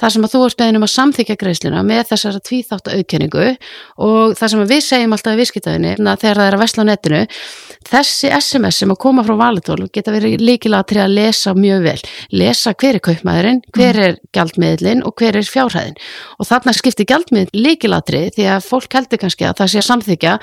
þar 0.00 0.14
sem 0.14 0.26
að 0.26 0.34
þú 0.34 0.44
ert 0.46 0.60
beðin 0.62 0.80
um 0.80 0.86
að 0.86 0.94
samþykja 0.94 1.38
greiðsluna 1.42 1.84
með 1.86 2.04
þessara 2.12 2.44
tvíþátt 2.48 2.92
auðkenningu 2.94 3.48
og 4.08 4.36
þar 4.38 4.54
sem 4.54 4.66
við 4.72 4.84
segjum 4.88 5.16
alltaf 5.16 5.36
í 5.36 5.42
viðskiptaðinni 5.42 5.96
þegar 5.98 6.42
það 6.42 6.46
er 6.46 6.58
að 6.58 6.64
versla 6.64 6.86
á 6.86 6.90
netinu 6.92 7.24
þessi 7.88 8.30
SMS 8.34 8.80
sem 8.82 8.92
að 8.92 9.00
koma 9.02 9.24
frá 9.26 9.36
Valitor 9.38 9.84
geta 9.92 10.12
verið 10.14 10.42
líkilega 10.42 10.86
til 10.88 11.00
að 11.02 11.14
lesa 11.16 11.54
mjög 11.56 11.84
vel. 11.86 11.98
Lesa 12.34 12.74
hver 12.74 12.98
er 12.98 13.04
kaupmaðurinn, 13.04 13.60
hver 13.76 14.00
er 14.04 14.18
gjaldmiðlinn 14.36 15.04
og 15.06 15.14
hver 15.18 15.38
er 15.38 15.48
fjárhæðin. 15.48 15.96
Og 16.38 16.48
þarna 16.48 16.74
skiptir 16.76 17.08
gjaldmiðl 17.08 17.52
líkilatri 17.56 18.24
því 18.36 18.50
að 18.54 18.66
fólk 18.66 18.98
heldur 18.98 19.22
kannski 19.22 19.48
að 19.48 19.62
það 19.62 19.72
sé 19.72 19.82
að 19.82 19.88
samþykja 19.88 20.34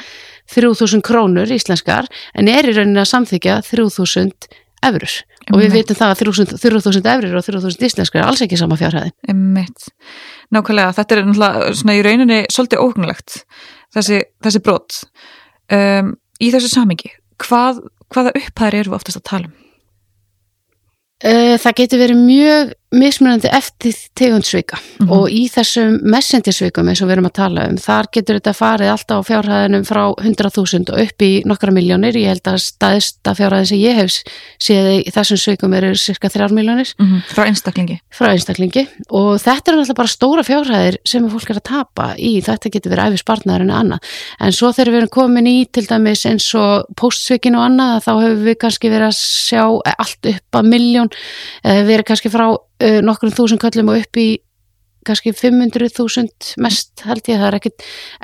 3000 0.53 1.03
krónur 1.05 1.49
íslenskar 1.51 2.09
en 2.37 2.51
er 2.51 2.69
í 2.69 2.75
rauninni 2.75 3.01
að 3.01 3.11
samþykja 3.13 3.61
3000 3.69 4.49
eurur 4.85 5.15
og 5.53 5.61
við 5.61 5.75
veitum 5.77 5.97
það 5.97 6.11
að 6.13 6.21
3000, 6.23 6.59
3000 6.61 7.09
eurur 7.15 7.39
og 7.39 7.45
3000 7.45 7.87
íslenskar 7.89 8.21
er 8.21 8.29
alls 8.29 8.41
ekki 8.45 8.57
sama 8.59 8.77
fjárhæðin. 8.79 9.13
Emitt. 9.29 9.89
Nákvæmlega, 10.53 10.93
þetta 10.97 11.15
er 11.15 11.21
náttúrulega 11.25 11.73
svona 11.77 11.97
í 11.97 12.05
rauninni 12.05 12.39
svolítið 12.53 12.81
óhugnulegt 12.81 13.37
þessi, 13.95 14.21
þessi 14.45 14.61
brot. 14.65 15.01
Um, 15.73 16.15
í 16.41 16.49
þessu 16.53 16.71
samingi, 16.71 17.13
hvað, 17.41 17.83
hvaða 18.13 18.33
upphæðir 18.39 18.81
eru 18.81 18.93
við 18.93 18.97
oftast 18.99 19.21
að 19.21 19.27
tala 19.29 19.49
um? 19.49 19.55
Uh, 21.25 21.55
það 21.61 21.77
getur 21.79 22.01
verið 22.01 22.21
mjög 22.25 22.73
mismunandi 22.93 23.49
eftir 23.51 23.93
tegundsvika 24.15 24.77
mm 24.77 25.07
-hmm. 25.07 25.11
og 25.11 25.29
í 25.29 25.47
þessum 25.49 25.97
messengersvikum 26.03 26.87
eins 26.89 27.01
og 27.01 27.07
við 27.07 27.15
erum 27.15 27.25
að 27.29 27.33
tala 27.39 27.65
um, 27.69 27.77
þar 27.77 28.07
getur 28.13 28.37
þetta 28.39 28.53
farið 28.53 28.91
alltaf 28.91 29.17
á 29.19 29.27
fjárhæðinum 29.29 29.85
frá 29.85 30.03
100.000 30.13 30.93
og 30.93 30.99
upp 31.01 31.21
í 31.21 31.41
nokkra 31.45 31.71
miljónir, 31.71 32.15
ég 32.15 32.27
held 32.27 32.47
að 32.47 32.59
staðista 32.61 33.33
fjárhæðin 33.35 33.65
sem 33.65 33.79
ég 33.79 33.95
hef 33.95 34.11
séð 34.59 34.89
í 35.01 35.11
þessum 35.11 35.37
svikum 35.37 35.73
eru 35.73 35.95
cirka 35.95 36.29
3 36.29 36.51
miljónir 36.53 36.93
mm 36.97 37.05
-hmm. 37.05 37.21
frá 37.33 37.45
einstaklingi. 37.45 37.99
frá 38.09 38.27
einstaklingi 38.31 38.87
og 39.09 39.41
þetta 39.41 39.71
er 39.71 39.77
alltaf 39.77 39.95
bara 39.95 40.07
stóra 40.07 40.43
fjárhæðir 40.43 40.97
sem 41.05 41.29
fólk 41.29 41.49
er 41.49 41.55
að 41.55 41.63
tapa 41.63 42.15
í, 42.17 42.41
þetta 42.41 42.69
getur 42.69 42.91
verið 42.91 43.05
æfi 43.07 43.17
spartnaður 43.17 43.61
en 43.61 43.71
annað, 43.71 43.99
en 44.39 44.51
svo 44.51 44.71
þegar 44.71 44.91
við 44.91 44.97
erum 44.97 45.09
komin 45.09 45.47
í 45.47 45.65
til 45.71 45.85
dæmis 45.87 46.25
eins 46.25 46.53
og 46.55 46.85
postsvikin 46.95 47.55
og 47.55 47.65
annað, 47.65 48.03
þá 48.05 48.11
hefur 48.21 48.43
við 48.45 48.57
kannski 48.57 48.89
verið 48.89 49.07
að 49.07 49.17
sjá 49.17 49.63
allt 49.97 50.25
upp 50.25 50.55
að 50.55 50.69
miljón, 50.69 51.09
uh, 52.83 52.99
nokkrum 53.05 53.35
þúsund 53.35 53.61
köllum 53.61 53.93
og 53.93 54.03
upp 54.03 54.21
í 54.21 54.29
kannski 55.05 55.33
500.000 55.35 56.55
mest 56.63 57.03
held 57.05 57.27
ég, 57.29 57.37
það 57.37 57.47
er 57.47 57.57
ekki, 57.59 57.71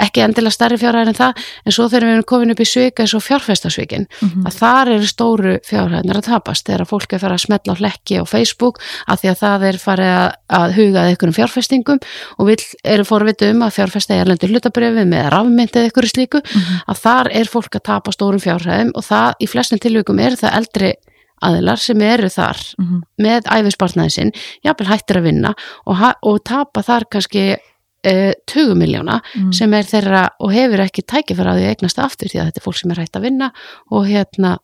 ekki 0.06 0.24
endilega 0.26 0.56
starri 0.56 0.80
fjárhæðin 0.82 1.14
en 1.14 1.18
það, 1.18 1.42
en 1.66 1.76
svo 1.76 1.88
þegar 1.92 2.08
við 2.08 2.16
erum 2.16 2.28
komin 2.32 2.54
upp 2.54 2.64
í 2.64 2.68
svika 2.68 3.06
eins 3.06 3.14
og 3.18 3.24
fjárfæstasvikin 3.26 4.08
mm 4.08 4.30
-hmm. 4.30 4.48
að 4.50 4.58
þar 4.62 4.92
eru 4.96 5.10
stóru 5.10 5.54
fjárhæðinir 5.68 6.20
að 6.20 6.28
tapast 6.30 6.68
þegar 6.68 6.90
fólk 6.90 7.14
er 7.14 7.24
farið 7.24 7.38
að 7.38 7.46
smetla 7.46 7.76
á 7.78 7.80
hlekki 7.82 8.18
á 8.18 8.24
Facebook 8.26 8.82
að 9.08 9.22
því 9.22 9.32
að 9.32 9.42
það 9.44 9.68
er 9.70 9.78
farið 9.86 10.12
að, 10.16 10.32
að 10.62 10.76
hugað 10.80 11.10
einhverjum 11.12 11.38
fjárfæstingum 11.40 12.00
og 12.38 12.50
við 12.50 12.66
erum 12.84 13.10
forvitið 13.12 13.54
um 13.54 13.62
að 13.62 13.76
fjárfæsta 13.78 14.18
er 14.18 14.28
lendur 14.28 14.50
hlutabröfi 14.50 15.06
með 15.06 15.30
rafmyndið 15.36 15.86
einhverju 15.86 16.10
slíku 16.10 16.42
mm 16.42 16.62
-hmm. 16.62 16.84
að 16.88 16.98
þar 17.06 17.28
er 17.32 17.48
fólk 17.48 17.76
að 17.76 17.88
tapa 17.92 18.12
stórum 18.12 18.42
fjárhæðum 18.42 18.92
og 18.96 19.04
það 19.06 19.34
í 19.40 19.48
flestin 19.48 19.80
tilvíkum 19.80 20.20
er 20.20 20.34
það 20.36 20.58
eldri 20.58 20.94
aðilar 21.42 21.82
sem 21.82 22.02
eru 22.06 22.30
þar 22.30 22.62
mm 22.78 22.86
-hmm. 22.88 23.02
með 23.26 23.52
æfispartnaðin 23.58 24.16
sinn, 24.16 24.32
jáfnvel 24.66 24.90
hættir 24.92 25.22
að 25.22 25.28
vinna 25.30 25.54
og, 25.86 26.02
og 26.22 26.42
tapa 26.46 26.84
þar 26.86 27.08
kannski 27.12 27.46
uh, 27.56 28.34
20 28.48 28.76
miljóna 28.76 29.22
mm. 29.22 29.52
sem 29.54 29.74
er 29.74 29.88
þeirra 29.88 30.24
og 30.40 30.54
hefur 30.54 30.86
ekki 30.86 31.06
tækifæra 31.06 31.54
á 31.54 31.58
því 31.58 31.70
eignast 31.70 32.00
aftur 32.00 32.32
því 32.32 32.42
að 32.42 32.52
þetta 32.52 32.62
er 32.62 32.68
fólk 32.68 32.82
sem 32.82 32.92
er 32.92 33.02
hætt 33.04 33.18
að 33.18 33.28
vinna 33.28 33.52
og 33.92 34.08
hérna 34.10 34.58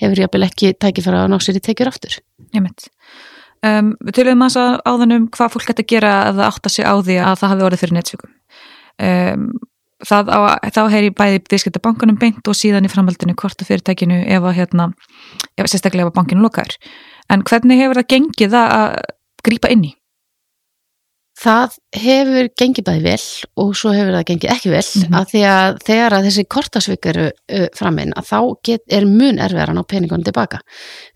hefur 0.00 0.22
jáfnvel 0.24 0.46
ekki 0.48 0.74
tækifæra 0.80 1.24
á 1.24 1.30
ná 1.30 1.38
sér 1.40 1.60
í 1.60 1.64
tekjur 1.64 1.92
aftur. 1.92 2.18
Ég 2.52 2.64
mynd. 2.64 2.88
Um, 3.62 3.92
við 4.02 4.16
töluðum 4.16 4.46
að 4.48 4.80
áðanum 4.88 5.28
hvað 5.30 5.52
fólk 5.54 5.68
hætti 5.70 5.84
að 5.84 5.92
gera 5.92 6.14
að 6.26 6.40
það 6.40 6.48
átta 6.48 6.72
sig 6.72 6.88
á 6.88 6.94
því 6.98 7.18
að 7.22 7.36
það 7.38 7.52
hafi 7.52 7.66
orðið 7.66 7.82
fyrir 7.82 7.96
nettsvíkum. 7.98 8.32
Um, 9.02 9.44
það 10.08 10.32
á, 10.34 10.38
þá 10.74 10.82
heyri 10.92 11.14
bæði 11.14 11.42
disketta 11.50 11.82
bankunum 11.82 12.18
beint 12.20 12.48
og 12.48 12.58
síðan 12.58 12.88
í 12.88 12.92
framhaldinu 12.92 13.36
korta 13.38 13.66
fyrirtækinu 13.68 14.22
ef 14.26 14.42
að 14.42 14.58
hérna, 14.60 14.90
ef 15.56 15.70
sérstaklega 15.70 16.08
ef 16.08 16.12
að 16.12 16.18
bankinu 16.20 16.44
lokaður. 16.44 16.78
En 17.32 17.44
hvernig 17.46 17.80
hefur 17.80 18.00
það 18.00 18.12
gengið 18.14 18.56
að 18.58 19.00
grýpa 19.46 19.72
inn 19.72 19.90
í? 19.90 19.92
Það 21.42 21.76
hefur 21.96 22.48
gengið 22.60 22.84
bæði 22.86 23.02
vel 23.06 23.22
og 23.62 23.70
svo 23.74 23.92
hefur 23.96 24.12
það 24.14 24.26
gengið 24.28 24.50
ekki 24.52 24.70
vel 24.70 24.82
mm 24.82 25.02
-hmm. 25.02 25.14
að 25.18 25.30
því 25.30 25.40
að 25.48 25.78
þegar 25.86 26.14
að 26.14 26.26
þessi 26.26 26.44
kortasvik 26.54 27.06
eru 27.08 27.24
uh, 27.32 27.68
framinn 27.74 28.12
að 28.20 28.28
þá 28.28 28.38
get, 28.68 28.82
er 28.92 29.06
mun 29.08 29.40
erfiðar 29.40 29.72
að 29.72 29.78
ná 29.78 29.82
peningunum 29.88 30.26
tilbaka. 30.26 30.60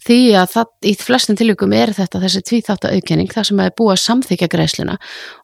Því 0.07 0.19
að 0.41 0.49
það, 0.55 0.73
í 0.83 0.95
flestum 0.97 1.37
tilvíkum 1.37 1.77
er 1.77 1.93
þetta 1.93 2.23
þessi 2.25 2.43
tvíþátt 2.49 2.89
að 2.89 2.97
aukenning 2.97 3.31
þar 3.31 3.47
sem 3.51 3.61
að 3.61 3.71
er 3.71 3.77
búið 3.77 3.93
að 3.93 4.05
samþykja 4.07 4.49
greiðsluna 4.57 4.97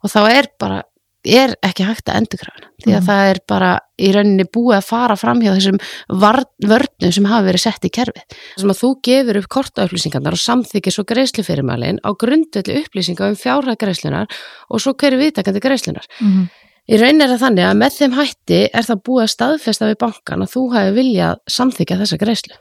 og 0.02 0.10
þá 0.10 0.20
er 0.32 0.50
bara 0.58 0.82
er 1.24 1.54
ekki 1.62 1.84
hægt 1.86 2.08
að 2.10 2.16
endurkrafna 2.22 2.68
því 2.82 2.92
að 2.92 3.00
Mhm. 3.00 3.06
það 3.06 3.30
er 3.30 3.38
bara 3.46 3.80
í 3.98 4.08
rauninni 4.12 4.44
búið 4.44 4.76
að 4.78 4.84
fara 4.88 5.16
fram 5.16 5.40
hjá 5.40 5.52
þessum 5.54 5.78
vörnum 6.10 7.12
sem 7.12 7.24
hafa 7.24 7.46
verið 7.46 7.60
sett 7.62 7.84
í 7.86 7.90
kerfið. 7.90 8.24
Þessum 8.56 8.72
að 8.72 8.80
þú 8.80 8.90
gefur 9.06 9.38
upp 9.38 9.48
kortaupplýsingarnar 9.48 10.32
og 10.32 10.42
samþykir 10.42 10.92
svo 10.96 11.04
greiðslufyrirmælin 11.04 12.00
á 12.02 12.10
grundvelli 12.18 12.82
upplýsinga 12.82 13.28
um 13.28 13.36
fjárhæð 13.38 13.78
greiðslunar 13.78 14.26
og 14.70 14.80
svo 14.80 14.94
hverju 14.94 15.18
viðtakandi 15.22 15.60
greiðslunar. 15.62 16.06
Mhm. 16.20 16.48
Í 16.90 16.98
raun 16.98 17.22
er 17.22 17.28
það 17.28 17.42
þannig 17.46 17.64
að 17.70 17.78
með 17.78 17.92
þeim 18.00 18.14
hætti 18.18 18.60
er 18.74 18.82
það 18.82 19.02
búið 19.06 19.22
að 19.22 19.34
staðfesta 19.36 19.86
við 19.86 19.98
bankan 20.02 20.42
að 20.42 20.50
þú 20.50 20.62
hefur 20.74 20.94
viljað 20.98 21.36
samþykja 21.48 21.98
þessa 22.02 22.18
greiðslu. 22.18 22.54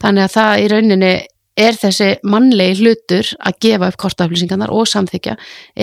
Þannig 0.00 0.24
að 0.24 0.32
það 0.32 0.62
í 0.64 0.68
rauninni 0.72 1.26
er 1.58 1.78
þessi 1.78 2.08
mannlegi 2.28 2.78
hlutur 2.82 3.32
að 3.38 3.58
gefa 3.64 3.90
upp 3.90 3.98
kortaupplýsingarnar 4.04 4.72
og 4.74 4.88
samþykja 4.88 5.36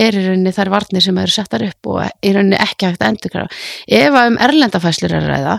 er 0.06 0.16
í 0.16 0.24
rauninni 0.24 0.54
þær 0.56 0.72
varnir 0.72 1.04
sem 1.04 1.20
eru 1.20 1.34
settar 1.34 1.66
upp 1.66 1.90
og 1.92 2.02
í 2.24 2.34
rauninni 2.34 2.58
ekki 2.60 2.88
hægt 2.90 3.04
að 3.04 3.12
endurkrafa. 3.12 3.62
Ef 3.86 4.18
að 4.18 4.32
um 4.32 4.42
erlendafæslur 4.48 5.16
er 5.18 5.30
ræða 5.30 5.56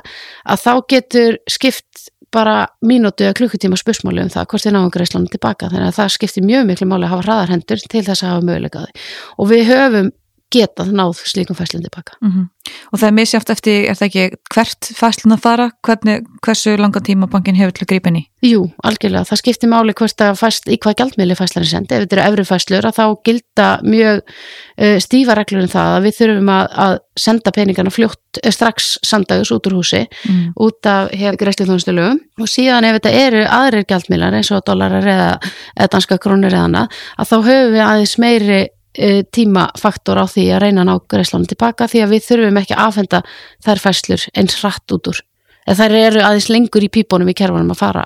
að 0.48 0.64
þá 0.66 0.72
getur 0.94 1.42
skipt 1.50 2.08
bara 2.34 2.68
mínútu 2.84 3.24
eða 3.24 3.38
klukkutíma 3.40 3.78
spursmáli 3.80 4.26
um 4.26 4.32
það 4.32 4.48
hvort 4.52 4.66
þið 4.66 4.76
náum 4.76 4.92
greiðslunum 4.92 5.32
tilbaka 5.32 5.70
þannig 5.72 5.92
að 5.94 6.00
það 6.02 6.14
skiptir 6.18 6.46
mjög 6.46 6.66
miklu 6.68 6.88
máli 6.90 7.08
að 7.08 7.14
hafa 7.14 7.28
hraðarhendur 7.28 7.84
til 7.88 8.04
þess 8.04 8.24
að 8.24 8.34
hafa 8.34 8.48
möguleika 8.50 8.84
á 8.84 8.86
því 8.86 9.06
og 9.38 9.52
við 9.54 9.70
höfum 9.72 10.10
getað 10.54 10.94
náð 10.96 11.22
slíkum 11.28 11.58
fæslum 11.58 11.84
tilbaka. 11.84 12.16
Mhm. 12.22 12.50
Og 12.92 13.00
það 13.02 13.08
er 13.10 13.16
misjáft 13.18 13.50
eftir, 13.54 13.88
er 13.90 13.98
það 14.00 14.08
ekki 14.08 14.26
hvert 14.54 14.90
fæslun 14.98 15.36
að 15.36 15.44
fara, 15.44 15.70
hvernig, 15.88 16.28
hversu 16.46 16.76
langan 16.80 17.06
tíma 17.08 17.30
bankin 17.32 17.58
hefur 17.60 17.76
til 17.76 17.86
að 17.88 17.92
grípa 17.94 18.12
inn 18.12 18.22
í? 18.22 18.24
Jú, 18.46 18.62
algjörlega. 18.86 19.26
Það 19.28 19.42
skiptir 19.42 19.72
máli 19.72 19.96
hvort 19.98 20.22
að 20.22 20.38
fæsl, 20.38 20.70
í 20.70 20.78
hvað 20.78 20.98
gjaldmiðli 21.02 21.38
fæslan 21.40 21.66
er 21.66 21.72
send. 21.72 21.92
Ef 21.92 22.06
þetta 22.06 22.18
eru 22.20 22.26
efri 22.28 22.46
fæslur 22.52 22.88
að 22.88 22.98
þá 23.00 23.06
gilda 23.28 23.68
mjög 23.84 24.22
uh, 24.22 24.98
stífa 25.04 25.36
reglur 25.40 25.66
um 25.66 25.72
það 25.74 25.96
að 25.98 26.08
við 26.08 26.18
þurfum 26.22 26.52
að, 26.54 26.66
að 26.86 26.98
senda 27.18 27.54
peningarna 27.56 27.94
fljótt 27.94 28.42
uh, 28.44 28.52
strax 28.54 28.92
samdagus 29.06 29.52
út 29.56 29.68
úr 29.72 29.80
húsi 29.82 30.04
Mm. 30.28 30.52
út 30.60 30.86
af 30.90 31.12
hefur 31.16 31.38
greiðsluþjónustulögum 31.42 32.20
og 32.42 32.50
síðan 32.50 32.86
ef 32.88 32.98
þetta 32.98 33.12
eru 33.16 33.44
aðrir 33.54 33.86
gjaldmiðlar 33.90 34.36
eins 34.38 34.50
og 34.52 34.64
dólarar 34.68 35.06
eða, 35.08 35.28
eða 35.78 35.90
danska 35.94 36.18
krónur 36.22 36.54
eða 36.54 36.66
annað 36.68 36.98
að 37.18 37.30
þá 37.32 37.36
höfum 37.48 37.74
við 37.76 37.84
aðeins 37.86 38.16
meiri 38.22 38.60
tímafaktor 39.34 40.18
á 40.18 40.26
því 40.26 40.46
að 40.56 40.62
reyna 40.64 40.84
að 40.84 40.90
ná 40.90 40.94
greiðslunum 41.14 41.50
tilbaka 41.52 41.88
því 41.92 42.04
að 42.04 42.14
við 42.16 42.28
þurfum 42.28 42.60
ekki 42.62 42.76
að 42.76 42.84
afhenda 42.88 43.22
þær 43.66 43.82
fæslur 43.84 44.26
eins 44.34 44.58
hratt 44.62 44.96
út 44.96 45.12
úr 45.12 45.22
eða 45.68 45.78
þær 45.84 45.98
eru 46.00 46.24
aðeins 46.24 46.50
lengur 46.50 46.86
í 46.86 46.90
pípunum 46.90 47.30
í 47.30 47.36
kerfunum 47.38 47.74
að 47.76 47.82
fara 47.82 48.06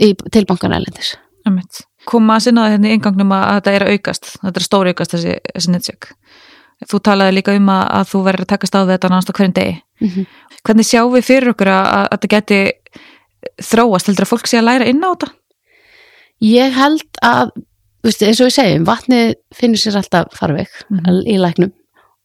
í, 0.00 0.12
til 0.32 0.44
bankan 0.48 0.74
ælendis. 0.74 1.14
Einmitt. 1.46 1.84
Koma 2.08 2.38
að 2.38 2.46
sinna 2.46 2.66
það 2.66 2.74
hérna 2.74 2.90
í 2.90 2.96
ingangnum 2.96 3.34
að 3.36 3.46
þetta 3.58 3.74
er 3.76 3.84
að 3.84 3.94
aukast, 3.94 4.30
þetta 4.40 4.60
er 4.60 4.66
stóri 4.66 4.94
aukast 4.94 5.14
þessi, 5.16 5.36
þessi 5.54 5.74
netsök. 5.74 6.10
Þú 6.90 7.00
talaði 7.04 7.36
líka 7.36 7.54
um 7.56 7.68
að, 7.72 7.82
að 7.98 8.06
þú 8.12 8.22
verður 8.26 8.46
að 8.46 8.52
takast 8.54 8.76
á 8.76 8.80
við 8.80 8.94
þetta 8.94 9.10
náttúrulega 9.12 9.38
hverjum 9.38 9.56
degi. 9.58 9.74
Mm 10.00 10.08
-hmm. 10.08 10.28
Hvernig 10.64 10.88
sjáum 10.88 11.12
við 11.12 11.26
fyrir 11.28 11.52
okkur 11.52 11.68
að, 11.68 11.86
að 11.96 12.06
þetta 12.14 12.30
geti 12.34 12.60
þróast, 13.70 14.08
heldur 14.08 14.24
að 14.26 14.32
fólk 14.32 14.48
sé 14.48 14.58
að 14.58 14.68
læra 14.68 14.88
inn 14.88 15.04
á 15.04 15.10
þetta? 15.12 15.28
Ég 16.40 16.72
held 16.72 17.20
að, 17.22 17.52
veistu, 18.04 18.26
eins 18.28 18.40
og 18.40 18.48
við 18.50 18.56
segjum, 18.58 18.86
vatnið 18.88 19.34
finnur 19.54 19.82
sér 19.82 19.96
alltaf 20.00 20.30
farveg 20.38 20.68
Mhm. 20.90 21.20
í 21.26 21.36
læknum 21.40 21.72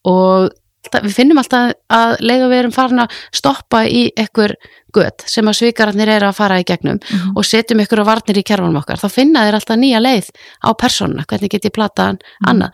og 0.06 0.52
við 0.94 1.14
finnum 1.18 1.40
alltaf 1.42 1.74
að 1.90 2.20
lega 2.22 2.48
við 2.48 2.60
erum 2.60 2.72
farin 2.72 3.00
að 3.02 3.10
stoppa 3.34 3.80
í 3.90 4.12
ekkur 4.16 4.54
gött 4.94 5.24
sem 5.28 5.44
að 5.50 5.56
svikararnir 5.58 6.08
eru 6.08 6.28
að 6.30 6.36
fara 6.38 6.60
í 6.62 6.64
gegnum 6.64 7.00
Mhm. 7.02 7.34
og 7.36 7.44
setjum 7.44 7.82
ykkur 7.82 8.04
á 8.06 8.06
varnir 8.06 8.38
í 8.38 8.44
kerfunum 8.46 8.78
okkar, 8.78 8.96
þá 9.02 9.10
finna 9.12 9.42
þeir 9.44 9.56
alltaf 9.58 9.78
nýja 9.82 10.00
leið 10.00 10.30
á 10.64 10.70
persónuna, 10.78 11.26
hvernig 11.26 11.50
get 11.50 11.66
ég 11.66 11.74
plataðan 11.74 12.20
annað. 12.48 12.70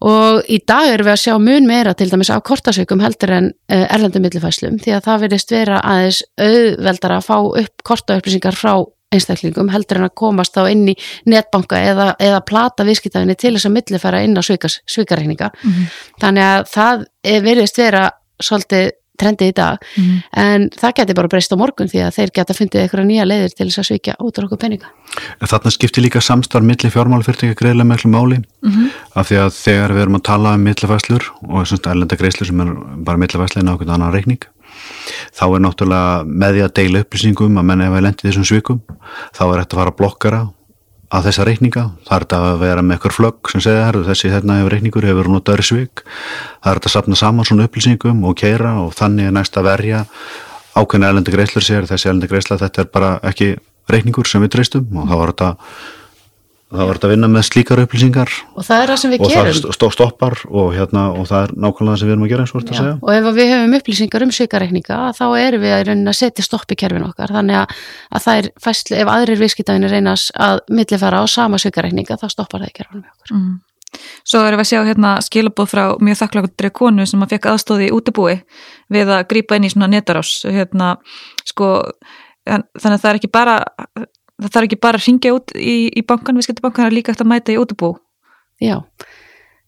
Og 0.00 0.44
í 0.48 0.58
dag 0.64 0.86
erum 0.94 1.06
við 1.06 1.12
að 1.12 1.22
sjá 1.26 1.38
mun 1.40 1.66
meira 1.66 1.92
til 1.94 2.08
dæmis 2.08 2.30
á 2.30 2.38
kortasökum 2.40 3.00
heldur 3.02 3.30
en 3.30 3.52
uh, 3.68 3.86
erlendum 3.90 4.22
millifæslum 4.22 4.78
því 4.78 4.94
að 4.96 5.04
það 5.04 5.20
verðist 5.26 5.50
vera 5.50 5.80
aðeins 5.82 6.22
auðveldara 6.38 7.18
að 7.18 7.26
fá 7.26 7.36
upp 7.60 7.82
kortaupplýsingar 7.84 8.54
frá 8.56 8.86
einstaklingum 9.14 9.70
heldur 9.74 9.98
en 10.00 10.06
að 10.06 10.14
komast 10.20 10.54
þá 10.54 10.68
inn 10.70 10.86
í 10.92 10.94
netbanka 11.30 11.80
eða, 11.90 12.12
eða 12.22 12.40
plata 12.46 12.86
viðskiptafinni 12.86 13.36
til 13.38 13.56
þess 13.56 13.66
að 13.66 13.76
millifæra 13.78 14.22
inn 14.26 14.38
á 14.38 14.42
svikarreikninga. 14.46 15.50
Mhm. 15.64 15.90
Þannig 16.22 16.46
að 16.46 16.64
það 16.76 17.04
er 17.34 17.44
verðist 17.48 17.80
vera 17.82 18.04
svolítið 18.40 18.90
trendið 19.20 19.50
í 19.50 19.52
dag 19.52 19.82
Mhm. 19.98 20.22
en 20.32 20.62
það 20.70 20.94
geti 20.96 21.14
bara 21.14 21.28
breyst 21.28 21.52
á 21.52 21.56
morgun 21.60 21.90
því 21.90 21.98
að 22.06 22.14
þeir 22.16 22.30
geta 22.32 22.54
fundið 22.56 22.80
eitthvað 22.86 23.04
nýja 23.04 23.26
leiðir 23.26 23.52
til 23.54 23.66
þess 23.66 23.78
að 23.82 23.88
svíkja 23.90 24.14
út 24.18 24.38
úr 24.38 24.44
okkur 24.46 24.58
peninga. 24.62 24.86
En 25.42 25.48
þarna 25.50 25.70
skiptir 25.74 26.02
líka 26.06 26.22
samstarf 26.22 26.64
milli 26.64 26.88
fjármálafyrirtækja 26.88 27.58
greiðlega 27.58 27.90
miklu 27.90 28.08
máli 28.14 28.38
Mhm. 28.62 28.90
af 29.16 29.28
því 29.28 29.36
að 29.42 29.50
þegar 29.58 29.90
við 29.92 30.02
erum 30.06 30.16
að 30.16 30.22
tala 30.22 30.54
um 30.54 30.64
millifæslur 30.64 31.22
og 31.50 31.66
semst 31.66 31.86
erlenda 31.86 32.16
greiðslur 32.16 32.46
sem 32.46 32.60
er 32.60 32.74
bara 33.04 33.18
millifæslega 33.18 33.60
inn 33.60 33.68
á 33.68 33.74
okkur 33.76 33.90
annan 33.92 34.12
reikning 34.14 34.40
þá 35.36 35.44
er 35.48 35.62
náttúrulega 35.64 36.24
með 36.26 36.56
því 36.56 36.64
að 36.66 36.72
deila 36.78 37.04
upplýsingum 37.04 37.60
að 37.60 37.68
menn 37.70 37.84
ef 37.86 37.96
að 37.96 38.04
lendi 38.06 38.26
þessum 38.28 38.48
svikum 38.48 38.80
þá 39.36 39.44
er 39.46 39.62
þetta 39.62 39.76
að 39.76 39.80
fara 39.80 39.94
að 39.94 40.00
blokkara 40.00 40.42
að 41.10 41.24
þessa 41.26 41.44
reikninga, 41.48 41.84
það 42.06 42.14
er 42.14 42.24
þetta 42.24 42.40
að 42.46 42.60
vera 42.60 42.82
með 42.86 42.96
eitthvað 42.96 43.16
flögg 43.16 43.48
sem 43.50 43.62
segja 43.64 43.86
þær, 43.88 43.96
þessi 44.06 44.28
hérna 44.30 44.58
hefur 44.60 44.74
reikningur 44.76 45.06
hefur 45.08 45.30
notaður 45.32 45.66
svik, 45.66 46.04
það 46.62 46.70
er 46.70 46.78
þetta 46.78 46.90
að 46.90 46.94
sapna 46.94 47.18
saman 47.18 47.48
svona 47.48 47.66
upplýsingum 47.66 48.20
og 48.30 48.36
keira 48.38 48.76
og 48.84 48.92
þannig 48.94 49.26
er 49.26 49.34
næst 49.34 49.58
að 49.58 49.66
verja 49.72 50.04
ákveðna 50.78 51.10
erlendi 51.10 51.34
greiðslur 51.34 51.66
sér, 51.66 51.88
þessi 51.90 52.12
erlendi 52.12 52.30
greiðsla 52.30 52.60
þetta 52.60 52.84
er 52.84 52.92
bara 52.94 53.10
ekki 53.26 53.56
reikningur 53.90 54.28
sem 54.28 54.42
við 54.44 54.54
treystum. 54.56 54.86
Og 54.94 55.08
þá 55.08 55.16
var 55.18 55.32
þetta 55.34 55.50
það 56.70 56.86
var 56.86 56.98
þetta 56.98 57.08
að 57.08 57.12
vinna 57.14 57.28
með 57.30 57.44
slíkar 57.48 57.80
upplýsingar 57.84 58.32
Og 58.54 58.66
það 58.66 58.82
er 58.82 58.90
það 58.92 59.00
sem 59.02 59.12
við 59.14 59.20
og 59.24 59.30
gerum. 59.32 59.54
það 59.60 59.76
stó 59.76 59.88
stoppar 59.94 60.36
og, 60.48 60.68
hérna, 60.76 61.02
og 61.14 61.26
það 61.30 61.46
er 61.46 61.54
nákvæmlega 61.64 61.94
það 61.94 62.02
sem 62.02 62.10
við 62.10 62.14
erum 62.14 62.26
að 62.26 62.30
gera 62.32 62.44
eins 62.44 62.52
og 62.54 62.60
þetta 62.60 62.70
að 62.70 62.76
Já, 62.76 62.82
segja 62.82 62.98
og 63.00 63.14
ef 63.16 63.30
við 63.40 63.50
höfum 63.54 63.74
upplýsingar 63.80 64.26
um 64.26 64.34
svikarreikninga 64.38 65.00
þá 65.18 65.24
erum 65.40 65.64
við 65.64 65.74
að, 65.76 65.90
að 66.12 66.18
setja 66.20 66.46
stopp 66.46 66.70
í 66.70 66.78
kerfin 66.78 67.08
okkar 67.08 67.34
þannig 67.34 67.58
að, 67.62 67.74
að 68.14 68.24
það 68.26 68.42
er 68.42 68.50
fæsli, 68.68 69.00
ef 69.02 69.10
aðrir 69.16 69.42
viðskiptafinir 69.42 69.90
reynas 69.96 70.28
að 70.38 70.62
millifæra 70.70 71.20
á 71.20 71.24
sama 71.26 71.58
svikarreikninga 71.58 72.20
þá 72.22 72.28
stoppar 72.30 72.62
það 72.62 72.70
í 72.70 72.78
kerfinum 72.78 73.02
við 73.02 73.12
okkur. 73.16 73.34
Mhm. 73.40 73.58
Svo 74.22 74.44
erum 74.46 74.60
við 74.60 74.62
að 74.62 74.68
sjá 74.70 74.80
hérna 74.86 75.12
skilabóð 75.26 75.70
frá 75.72 75.84
mjög 75.98 76.18
þakklagundri 76.20 76.68
konu 76.78 77.06
sem 77.10 77.24
að 77.24 77.32
fekk 77.34 77.48
aðstóði 77.50 77.88
í 77.88 77.94
útibúi 77.96 78.36
við 78.94 79.10
að 79.10 79.24
grípa 79.32 79.58
inn 79.58 79.66
í 79.66 79.70
svona 79.72 79.88
netarás 79.90 80.30
hérna, 80.46 80.92
sko, 81.50 81.72
þannig 82.46 82.84
að 82.86 83.02
það 83.02 83.10
er 83.10 83.18
ekki 83.18 83.32
bara 83.34 83.56
það 84.40 84.52
þarf 84.54 84.68
ekki 84.68 84.80
bara 84.82 85.00
að 85.00 85.06
ringja 85.06 85.34
út 85.36 85.56
í, 85.56 85.74
í 85.94 86.02
bankan, 86.06 86.36
við 86.38 86.48
skiltum 86.48 86.68
bankan 86.68 86.88
er 86.88 86.96
líka 86.96 87.12
eftir 87.14 87.26
að 87.26 87.32
mæta 87.34 87.54
í 87.54 87.58
útibú 87.60 87.94
Já, 88.60 88.76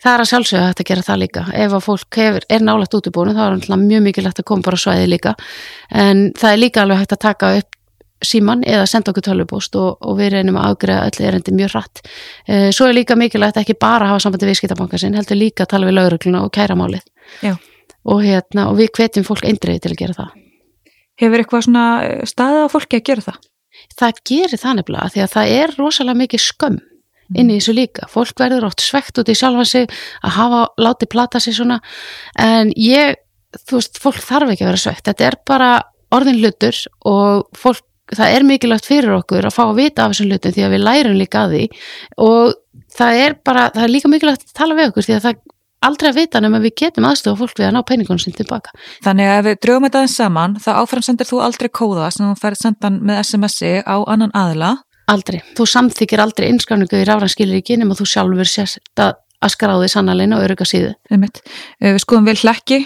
það 0.03 0.15
er 0.15 0.23
að 0.23 0.31
sjálfsögja 0.31 0.65
að 0.69 0.83
gera 0.85 1.05
það 1.07 1.21
líka. 1.23 1.43
Ef 1.57 1.77
að 1.77 1.85
fólk 1.87 2.17
hefur, 2.21 2.47
er 2.53 2.65
nálægt 2.65 2.97
útibúinu 2.99 3.33
þá 3.37 3.45
er 3.45 3.55
náttúrulega 3.55 3.85
mjög 3.87 4.03
mikilvægt 4.07 4.43
að 4.43 4.49
koma 4.51 4.67
bara 4.67 4.81
svæði 4.83 5.07
líka 5.09 5.33
en 5.89 6.27
það 6.37 6.51
er 6.51 6.61
líka 6.61 6.83
alveg 6.83 7.01
hægt 7.01 7.15
að 7.17 7.23
taka 7.25 7.53
upp 7.61 7.79
síman 8.23 8.61
eða 8.69 8.85
senda 8.87 9.11
okkur 9.11 9.25
tölvupóst 9.27 9.77
og, 9.81 9.97
og 10.05 10.19
við 10.21 10.37
reynum 10.37 10.59
að 10.61 10.75
afgreða 10.75 11.07
öll 11.09 11.27
erendi 11.27 11.55
mjög 11.57 11.73
hratt. 11.75 12.03
Eh, 12.47 12.69
Svo 12.71 12.87
er 12.87 12.95
líka 12.95 13.17
mikilvægt 13.19 13.59
ekki 13.63 13.75
bara 13.81 14.07
að 14.07 14.13
hafa 14.13 14.25
sambandi 14.27 14.47
við 14.47 14.53
viðskiptabanka 14.53 15.01
sinn, 15.01 15.17
heldur 15.19 15.41
líka 15.41 15.65
að 15.65 15.73
tala 15.73 15.89
við 15.89 15.97
laurugluna 15.99 16.45
og 16.45 16.53
kæra 16.55 16.77
málið. 16.79 17.03
Og, 18.03 18.23
hérna, 18.23 18.69
og 18.71 18.79
við 18.79 18.93
hvetjum 18.99 19.27
fólk 19.27 19.47
eindriði 19.49 19.83
til 19.83 19.95
að 19.95 20.01
gera 20.05 20.19
það. 20.21 20.31
Hefur 21.23 21.43
eitthvað 21.43 21.67
á 22.63 22.71
fólki 22.71 23.01
að 23.01 23.07
gera 23.11 23.27
það? 23.31 23.41
Það 23.99 24.23
gerir 24.29 24.61
það 24.63 24.79
nefnilega 24.79 25.13
því 25.15 25.23
að 25.25 25.35
það 25.37 25.53
er 25.59 25.77
rosalega 25.79 26.21
mikið 26.23 26.45
skömm 26.47 26.81
inn 27.33 27.53
í 27.53 27.59
þessu 27.59 27.75
líka. 27.77 28.09
Fólk 28.13 28.41
verður 28.43 28.67
oft 28.69 28.83
svegt 28.85 29.21
út 29.21 29.31
í 29.33 29.37
sjálfan 29.39 29.69
sig 29.69 29.87
að 30.21 30.35
hafa 30.37 30.65
látið 30.81 31.13
plata 31.15 31.41
sig 31.41 31.57
svona 31.57 31.79
en 32.41 32.73
ég, 32.77 33.17
þú 33.63 33.79
veist, 33.79 34.03
fólk 34.03 34.21
þarf 34.21 34.53
ekki 34.53 34.67
að 34.67 34.73
vera 34.73 34.83
svegt. 34.83 35.07
Þetta 35.09 35.29
er 35.31 35.39
bara 35.49 35.71
orðin 36.13 36.43
hlutur 36.43 36.77
og 37.09 37.49
fólk 37.57 37.87
það 38.13 38.35
er 38.37 38.45
mikilvægt 38.45 38.89
fyrir 38.89 39.15
okkur 39.17 39.47
að 39.49 39.55
fá 39.57 39.63
að 39.65 39.79
vita 39.79 40.05
af 40.05 40.13
þessum 40.13 40.33
hlutum 40.33 40.53
því 40.53 40.67
að 40.67 40.75
við 40.75 40.83
lærum 40.83 41.17
líka 41.17 41.47
að 41.47 41.55
því 41.55 41.63
og 42.27 42.57
það 42.93 43.21
er 43.23 43.37
bara, 43.47 43.69
það 43.73 43.87
er 43.87 43.93
líka 43.95 44.11
mikilvægt 44.13 44.45
að 44.49 44.59
tala 44.59 44.77
við 44.77 44.91
okkur 44.91 45.07
því 45.07 45.17
að 45.17 45.27
það 45.27 45.39
aldrei 45.89 46.11
að 46.13 46.21
vita 46.21 46.41
nema 46.43 46.61
við 46.63 46.77
getum 46.83 47.09
aðstofa 47.09 47.43
fólk 47.43 47.59
við 47.59 47.69
að 47.69 47.75
ná 47.77 47.83
peningunum 47.89 48.23
sinni 48.23 48.39
tilbaka. 48.39 48.73
Þannig 49.05 49.31
að 49.33 49.41
ef 49.41 49.49
við 49.49 49.59
drögum 49.67 49.89
þetta 49.89 50.03
aðeins 50.03 50.17
saman 50.21 50.57
þá 50.63 50.71
áfram 50.79 51.07
sendir 51.07 51.29
þú 51.29 51.43
aldrei 51.47 51.69
kóða 51.69 52.09
sem 52.15 52.27
þú 52.29 52.39
færið 52.43 52.63
sendan 52.63 53.03
með 53.03 53.21
SMS-i 53.27 53.75
á 53.83 53.97
annan 54.07 54.35
aðila 54.37 54.77
Aldrei. 55.11 55.41
Þú 55.59 55.67
samþykir 55.67 56.23
aldrei 56.23 56.49
innskráningu 56.53 57.01
í 57.01 57.07
ráðranskilur 57.09 57.59
ekki 57.59 57.77
nema 57.81 57.97
þú 57.99 58.07
sjálfur 58.09 58.49
sérst 58.49 59.03
að, 59.03 59.17
að 59.43 59.55
skráði 59.57 59.91
sannaleina 59.91 60.39
og 60.39 60.47
öruga 60.47 60.67
síðu. 60.69 60.93
Eh, 61.11 61.91
Við 61.91 62.01
skoðum 62.05 62.29
vel 62.31 62.39
hlekki 62.39 62.85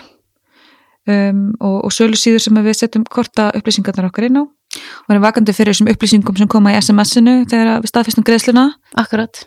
um, 1.06 1.42
og, 1.60 1.78
og 1.86 1.94
sölu 1.94 2.18
síður 2.18 2.42
sem 2.46 2.60
við 2.64 2.78
setjum 2.80 3.04
korta 3.10 3.50
upplýsingarnar 3.56 4.08
okkar 4.10 4.30
inn 4.30 4.40
á 4.40 4.44
og 4.46 5.12
erum 5.12 5.24
vakandi 5.24 5.54
fyrir 5.56 5.72
þessum 5.72 5.90
upplýsingum 5.92 6.36
sem 6.36 6.48
koma 6.50 6.72
í 6.74 6.80
SMS-inu 6.80 7.36
þegar 7.48 7.84
við 7.84 7.92
staðfestum 7.92 8.26
greiðsluna 8.26 8.66
Akkurat. 8.98 9.44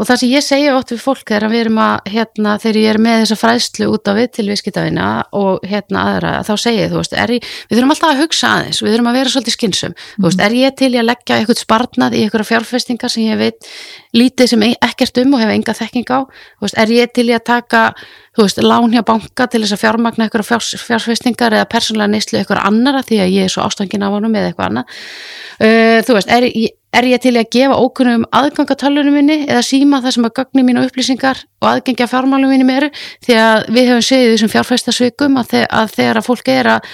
Og 0.00 0.08
það 0.08 0.20
sem 0.22 0.30
ég 0.32 0.44
segja 0.44 0.72
ótt 0.78 0.92
við 0.94 1.02
fólk 1.02 1.30
er 1.36 1.44
að 1.44 1.52
við 1.52 1.62
erum 1.66 1.78
að, 1.84 2.06
hérna, 2.14 2.54
þegar 2.62 2.78
ég 2.80 2.90
er 2.94 2.98
með 3.04 3.16
þessa 3.20 3.36
fræðslu 3.36 3.88
út 3.92 4.08
á 4.08 4.12
við 4.16 4.28
til 4.36 4.46
viðskiptavina 4.48 5.08
og 5.36 5.66
hérna 5.68 6.04
aðra, 6.08 6.30
þá 6.46 6.52
segja 6.62 6.86
ég, 6.86 6.92
þú 6.92 7.02
veist, 7.02 7.16
ég, 7.20 7.50
við 7.68 7.76
þurfum 7.76 7.94
alltaf 7.94 8.14
að 8.14 8.22
hugsa 8.22 8.52
aðeins, 8.54 8.80
við 8.80 8.94
þurfum 8.94 9.10
að 9.10 9.18
vera 9.20 9.34
svolítið 9.34 9.56
skynsum, 9.56 9.92
mm. 9.92 10.16
þú 10.16 10.26
veist, 10.30 10.42
er 10.46 10.56
ég 10.56 10.78
til 10.80 10.90
ég 10.94 11.02
að 11.02 11.08
leggja 11.10 11.36
eitthvað 11.36 11.60
sparnað 11.60 12.16
í 12.16 12.24
eitthvað 12.24 12.48
fjárfestingar 12.48 13.12
sem 13.12 13.28
ég 13.28 13.40
veit 13.40 13.70
lítið 14.16 14.52
sem 14.54 14.66
e- 14.70 14.72
ekkert 14.88 15.20
um 15.20 15.36
og 15.36 15.44
hefa 15.44 15.56
enga 15.58 15.76
þekking 15.76 16.10
á, 16.16 16.20
þú 16.24 16.64
veist, 16.64 16.80
er 16.80 16.96
ég 16.96 17.12
til 17.12 17.28
ég 17.28 17.42
að 17.42 17.46
taka, 17.52 17.84
þú 18.38 18.48
veist, 18.48 18.64
lán 18.64 18.96
hjá 18.96 19.04
banka 19.04 19.50
til 19.52 19.60
þess 19.66 19.76
að 19.76 19.84
fjármagna 19.84 20.26
eitthvað 20.26 20.48
fjár, 20.48 20.66
fjárfestingar 20.88 21.60
eða 21.60 21.68
persónulega 21.70 22.14
neyslu 22.16 22.40
eitthvað 22.40 22.64
annara 22.64 23.04
því 23.04 23.20
að 23.26 23.32
ég 23.36 23.46
er 23.46 23.52
svo 23.52 23.68
ástangin 23.68 24.06
af 24.06 24.16
honum 24.16 24.34
eða 24.34 24.50
eitthvað 24.50 24.70
annað, 24.72 25.00
uh, 25.60 25.98
þú 26.08 26.18
veist, 26.18 26.32
er, 26.32 26.48
er 26.96 27.06
ég 27.06 27.22
til 27.22 27.34
að 27.38 27.48
gefa 27.54 27.78
ókunnum 27.78 28.26
aðgangatölunum 28.34 29.14
minni 29.14 29.38
eða 29.46 29.62
síma 29.66 30.00
það 30.02 30.16
sem 30.16 30.28
að 30.28 30.34
gagni 30.40 30.64
mín 30.66 30.80
og 30.80 30.88
upplýsingar 30.88 31.42
og 31.62 31.68
aðgengja 31.70 32.08
fjármálum 32.10 32.50
minni 32.50 32.66
meru 32.66 32.90
því 33.24 33.36
að 33.38 33.68
við 33.76 33.90
hefum 33.90 34.06
segið 34.08 34.32
þessum 34.34 34.52
fjárfæstasvikum 34.54 35.40
að, 35.40 35.52
þe 35.52 35.64
að 35.80 35.92
þegar 35.96 36.20
að 36.20 36.26
fólk 36.26 36.52
er 36.54 36.70
að, 36.76 36.88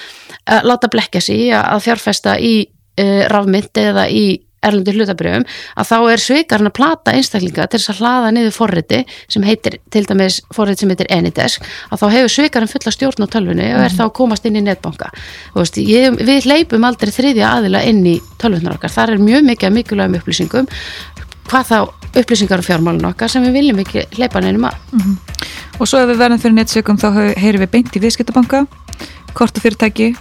að 0.56 0.68
láta 0.72 0.92
blekja 0.92 1.22
sig 1.24 1.52
að 1.56 1.85
fjárfæsta 1.87 2.37
í 2.37 2.54
uh, 2.66 3.22
rafmynd 3.32 3.82
eða 3.87 4.09
í 4.12 4.26
erlendu 4.68 4.94
hlutabrjöfum 4.94 5.46
að 5.76 5.90
þá 5.90 5.96
er 6.12 6.22
sveikarinn 6.22 6.70
að 6.70 6.76
plata 6.79 7.14
einstaklinga 7.16 7.66
til 7.70 7.81
þess 7.81 7.92
að 7.94 8.00
hlaða 8.02 8.33
niður 8.37 8.57
forriti 8.57 9.02
sem 9.33 9.46
heitir 9.46 9.79
til 9.92 10.05
dæmis 10.09 10.40
forriti 10.55 10.85
sem 10.85 10.92
heitir 10.92 11.11
Anydesk 11.16 11.66
að 11.90 12.02
þá 12.02 12.07
hefur 12.16 12.35
sveikarinn 12.37 12.72
fulla 12.72 12.94
stjórn 12.94 13.26
á 13.26 13.29
tölvunni 13.33 13.68
og 13.72 13.83
er 13.85 13.92
mm. 13.92 13.98
þá 13.98 14.05
komast 14.16 14.46
inn 14.48 14.59
í 14.61 14.64
netbanka. 14.64 15.11
Veist, 15.57 15.79
ég, 15.81 16.18
við 16.18 16.48
leipum 16.50 16.87
aldrei 16.87 17.12
þriðja 17.14 17.52
aðila 17.59 17.85
inn 17.87 18.02
í 18.07 18.16
tölvunar 18.40 18.76
okkar, 18.76 18.92
þar 18.92 19.16
er 19.16 19.22
mjög 19.22 19.46
mikið 19.50 19.76
mikilvægum 19.81 20.18
upplýsingum 20.20 20.70
hvað 21.46 21.70
þá 21.70 21.79
upplýsingar 22.16 22.62
og 22.62 22.66
fjármálun 22.66 23.11
okkar 23.11 23.31
sem 23.31 23.44
við 23.46 23.59
viljum 23.61 23.83
ekki 23.85 24.07
leipa 24.18 24.42
nefnum 24.42 24.68
að. 24.70 24.79
Mm 24.92 25.00
-hmm. 25.00 25.16
Og 25.81 25.88
svo 25.88 26.00
ef 26.00 26.09
við 26.09 26.22
verðum 26.22 26.40
fyrir 26.42 26.57
netsökum 26.57 26.98
þá 26.98 27.09
heyrum 27.37 27.62
við 27.62 27.70
beint 27.70 27.96
í 27.96 28.00
viðskiptabanka 28.00 28.66
kortafyrirtæki 29.35 30.14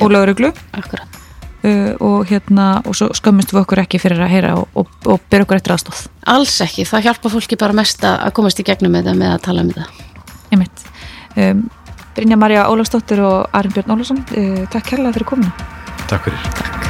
og 0.00 0.10
lögreglu. 0.10 0.52
Akkurat 0.72 1.23
uh, 1.64 1.92
og 2.04 2.26
hérna 2.30 2.68
og 2.84 2.96
svo 2.98 3.10
skömmist 3.16 3.54
við 3.54 3.62
okkur 3.64 3.84
ekki 3.84 4.00
fyrir 4.02 4.22
að 4.24 4.32
heyra 4.34 4.54
og, 4.60 4.68
og, 4.78 4.90
og 5.08 5.24
byrja 5.30 5.48
okkur 5.48 5.60
eftir 5.60 5.76
aðstóð 5.76 6.04
Alls 6.34 6.56
ekki, 6.64 6.86
það 6.88 7.08
hjálpa 7.08 7.32
fólki 7.34 7.60
bara 7.60 7.76
mest 7.76 8.04
að 8.08 8.32
komast 8.36 8.60
í 8.60 8.66
gegnum 8.66 8.94
með 8.94 9.10
það 9.10 9.20
með 9.22 9.34
að 9.34 9.42
tala 9.48 9.66
um 9.66 9.74
það 9.74 10.02
Einmitt. 10.54 10.86
Um, 11.34 11.66
Brynja 12.14 12.38
Marja 12.38 12.68
Ólafsdóttir 12.70 13.24
og 13.26 13.56
Arn 13.56 13.74
Björn 13.74 13.96
Ólafsson 13.96 14.24
uh, 14.24 14.64
Takk 14.72 14.94
kærlega 14.94 15.18
fyrir 15.18 15.30
kominu 15.34 15.70
Takk 16.04 16.28
fyrir. 16.28 16.50
Takk 16.54 16.83